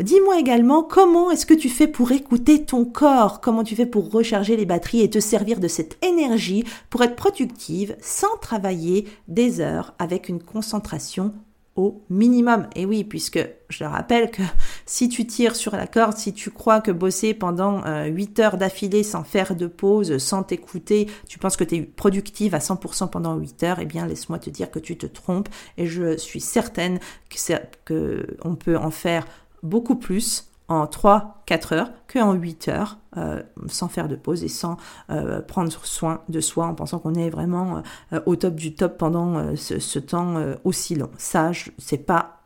Dis-moi 0.00 0.38
également 0.38 0.82
comment 0.82 1.30
est-ce 1.30 1.44
que 1.44 1.52
tu 1.52 1.68
fais 1.68 1.86
pour 1.86 2.10
écouter 2.12 2.64
ton 2.64 2.86
corps, 2.86 3.42
comment 3.42 3.64
tu 3.64 3.76
fais 3.76 3.84
pour 3.84 4.10
recharger 4.10 4.56
les 4.56 4.64
batteries 4.64 5.02
et 5.02 5.10
te 5.10 5.20
servir 5.20 5.60
de 5.60 5.68
cette 5.68 6.02
énergie 6.02 6.64
pour 6.88 7.02
être 7.02 7.16
productive 7.16 7.94
sans 8.00 8.34
travailler 8.38 9.06
des 9.28 9.60
heures 9.60 9.94
avec 9.98 10.30
une 10.30 10.42
concentration 10.42 11.34
au 11.76 12.02
minimum? 12.08 12.66
Et 12.76 12.86
oui, 12.86 13.04
puisque 13.04 13.46
je 13.68 13.84
rappelle 13.84 14.30
que 14.30 14.40
si 14.86 15.10
tu 15.10 15.26
tires 15.26 15.54
sur 15.54 15.76
la 15.76 15.86
corde, 15.86 16.16
si 16.16 16.32
tu 16.32 16.50
crois 16.50 16.80
que 16.80 16.92
bosser 16.92 17.34
pendant 17.34 17.82
8 18.06 18.38
euh, 18.38 18.42
heures 18.42 18.56
d'affilée 18.56 19.02
sans 19.02 19.22
faire 19.22 19.54
de 19.54 19.66
pause, 19.66 20.16
sans 20.16 20.44
t'écouter, 20.44 21.08
tu 21.28 21.38
penses 21.38 21.58
que 21.58 21.64
tu 21.64 21.76
es 21.76 21.82
productive 21.82 22.54
à 22.54 22.60
100% 22.60 23.10
pendant 23.10 23.36
8 23.36 23.62
heures, 23.64 23.78
eh 23.80 23.86
bien 23.86 24.06
laisse-moi 24.06 24.38
te 24.38 24.48
dire 24.48 24.70
que 24.70 24.78
tu 24.78 24.96
te 24.96 25.04
trompes 25.04 25.50
et 25.76 25.86
je 25.86 26.16
suis 26.16 26.40
certaine 26.40 27.00
que, 27.28 27.36
que 27.84 28.26
on 28.42 28.54
peut 28.54 28.78
en 28.78 28.90
faire 28.90 29.26
beaucoup 29.62 29.96
plus 29.96 30.50
en 30.68 30.84
3-4 30.84 31.74
heures 31.74 31.90
qu'en 32.10 32.32
8 32.32 32.68
heures, 32.68 32.98
euh, 33.16 33.42
sans 33.66 33.88
faire 33.88 34.08
de 34.08 34.14
pause 34.14 34.44
et 34.44 34.48
sans 34.48 34.76
euh, 35.10 35.42
prendre 35.42 35.70
soin 35.84 36.22
de 36.28 36.40
soi 36.40 36.66
en 36.66 36.74
pensant 36.74 37.00
qu'on 37.00 37.14
est 37.14 37.28
vraiment 37.28 37.82
euh, 38.12 38.20
au 38.24 38.36
top 38.36 38.54
du 38.54 38.74
top 38.74 38.96
pendant 38.96 39.56
ce, 39.56 39.98
temps 39.98 40.36
aussi 40.62 40.94
long. 40.94 41.10
Ça, 41.18 41.50
c'est 41.78 42.06
pas 42.06 42.40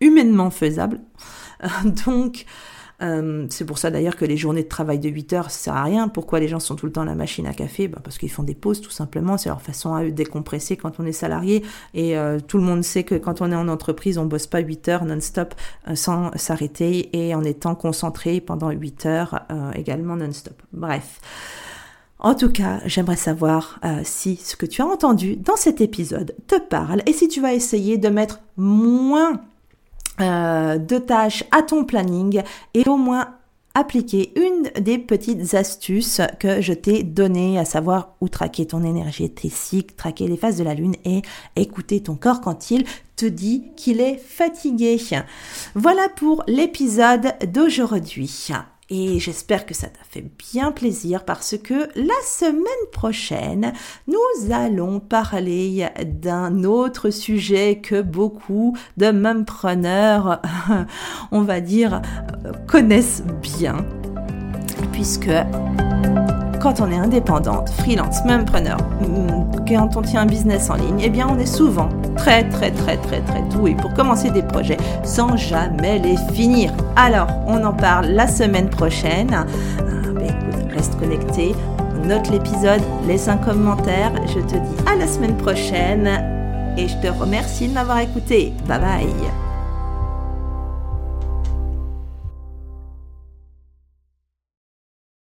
humainement 0.00 0.50
faisable. 0.50 1.00
Donc, 2.06 2.46
euh, 3.00 3.46
c'est 3.50 3.64
pour 3.64 3.78
ça 3.78 3.90
d'ailleurs 3.90 4.16
que 4.16 4.24
les 4.24 4.36
journées 4.36 4.64
de 4.64 4.68
travail 4.68 4.98
de 4.98 5.08
8 5.08 5.32
heures, 5.32 5.50
ça 5.50 5.58
sert 5.58 5.76
à 5.76 5.84
rien. 5.84 6.08
Pourquoi 6.08 6.40
les 6.40 6.48
gens 6.48 6.60
sont 6.60 6.74
tout 6.74 6.86
le 6.86 6.92
temps 6.92 7.02
à 7.02 7.06
la 7.06 7.14
machine 7.14 7.46
à 7.46 7.52
café? 7.52 7.88
Bah 7.88 8.00
Parce 8.02 8.18
qu'ils 8.18 8.30
font 8.30 8.42
des 8.42 8.54
pauses 8.54 8.80
tout 8.80 8.90
simplement. 8.90 9.38
C'est 9.38 9.48
leur 9.48 9.62
façon 9.62 9.94
à 9.94 10.02
eux 10.02 10.10
de 10.10 10.16
décompresser 10.16 10.76
quand 10.76 10.98
on 10.98 11.06
est 11.06 11.12
salarié. 11.12 11.62
Et 11.94 12.16
euh, 12.18 12.40
tout 12.40 12.58
le 12.58 12.64
monde 12.64 12.82
sait 12.82 13.04
que 13.04 13.14
quand 13.14 13.40
on 13.40 13.52
est 13.52 13.56
en 13.56 13.68
entreprise, 13.68 14.18
on 14.18 14.26
bosse 14.26 14.46
pas 14.46 14.60
8 14.60 14.88
heures 14.88 15.04
non-stop 15.04 15.54
euh, 15.88 15.94
sans 15.94 16.30
s'arrêter 16.36 17.10
et 17.16 17.34
en 17.34 17.44
étant 17.44 17.74
concentré 17.74 18.40
pendant 18.40 18.70
8 18.70 19.06
heures 19.06 19.40
également 19.74 20.16
non-stop. 20.16 20.60
Bref. 20.72 21.20
En 22.18 22.34
tout 22.34 22.50
cas, 22.50 22.80
j'aimerais 22.84 23.16
savoir 23.16 23.78
si 24.02 24.36
ce 24.36 24.56
que 24.56 24.66
tu 24.66 24.82
as 24.82 24.86
entendu 24.86 25.36
dans 25.36 25.56
cet 25.56 25.80
épisode 25.80 26.34
te 26.48 26.58
parle 26.58 27.02
et 27.06 27.12
si 27.12 27.28
tu 27.28 27.40
vas 27.40 27.54
essayer 27.54 27.96
de 27.96 28.08
mettre 28.08 28.40
moins 28.56 29.40
euh, 30.20 30.78
de 30.78 30.98
tâches 30.98 31.44
à 31.50 31.62
ton 31.62 31.84
planning 31.84 32.42
et 32.74 32.88
au 32.88 32.96
moins 32.96 33.34
appliquer 33.74 34.32
une 34.36 34.82
des 34.82 34.98
petites 34.98 35.54
astuces 35.54 36.20
que 36.40 36.60
je 36.60 36.72
t'ai 36.72 37.02
données, 37.04 37.58
à 37.58 37.64
savoir 37.64 38.16
où 38.20 38.28
traquer 38.28 38.66
ton 38.66 38.82
énergie 38.82 39.32
cycles, 39.50 39.94
traquer 39.94 40.26
les 40.26 40.36
phases 40.36 40.58
de 40.58 40.64
la 40.64 40.74
lune 40.74 40.96
et 41.04 41.22
écouter 41.54 42.02
ton 42.02 42.16
corps 42.16 42.40
quand 42.40 42.70
il 42.70 42.84
te 43.16 43.26
dit 43.26 43.64
qu'il 43.76 44.00
est 44.00 44.16
fatigué. 44.16 44.98
Voilà 45.74 46.08
pour 46.16 46.42
l'épisode 46.48 47.34
d'aujourd'hui. 47.52 48.50
Et 48.90 49.18
j'espère 49.18 49.66
que 49.66 49.74
ça 49.74 49.88
t'a 49.88 50.02
fait 50.08 50.24
bien 50.52 50.72
plaisir 50.72 51.24
parce 51.26 51.56
que 51.58 51.88
la 51.94 52.14
semaine 52.24 52.64
prochaine, 52.90 53.74
nous 54.06 54.52
allons 54.52 54.98
parler 54.98 55.86
d'un 56.06 56.64
autre 56.64 57.10
sujet 57.10 57.80
que 57.82 58.00
beaucoup 58.00 58.74
de 58.96 59.10
mumpreneurs, 59.10 60.40
on 61.32 61.42
va 61.42 61.60
dire, 61.60 62.00
connaissent 62.66 63.22
bien. 63.42 63.84
Puisque 64.92 65.30
quand 66.60 66.80
on 66.80 66.90
est 66.90 66.96
indépendante, 66.96 67.70
freelance, 67.70 68.24
même 68.24 68.44
preneur, 68.44 68.78
mm, 69.00 69.66
quand 69.68 69.96
on 69.96 70.02
tient 70.02 70.22
un 70.22 70.26
business 70.26 70.70
en 70.70 70.74
ligne, 70.74 71.00
eh 71.02 71.10
bien 71.10 71.26
on 71.30 71.38
est 71.38 71.46
souvent 71.46 71.88
très 72.16 72.48
très 72.48 72.70
très 72.70 72.96
très 72.96 73.20
très 73.20 73.42
doué 73.52 73.74
pour 73.74 73.92
commencer 73.94 74.30
des 74.30 74.42
projets 74.42 74.76
sans 75.04 75.36
jamais 75.36 75.98
les 75.98 76.16
finir. 76.34 76.72
Alors, 76.96 77.28
on 77.46 77.62
en 77.64 77.72
parle 77.72 78.06
la 78.06 78.26
semaine 78.26 78.68
prochaine. 78.68 79.30
Ah, 79.32 79.44
ben, 80.14 80.24
écoute, 80.24 80.72
reste 80.74 80.98
connecté, 80.98 81.54
note 82.04 82.28
l'épisode, 82.30 82.82
laisse 83.06 83.28
un 83.28 83.36
commentaire. 83.36 84.12
Je 84.26 84.40
te 84.40 84.54
dis 84.54 84.90
à 84.90 84.96
la 84.96 85.06
semaine 85.06 85.36
prochaine 85.36 86.08
et 86.76 86.88
je 86.88 86.96
te 86.96 87.08
remercie 87.08 87.68
de 87.68 87.74
m'avoir 87.74 87.98
écouté. 87.98 88.52
Bye 88.66 88.80
bye 88.80 89.47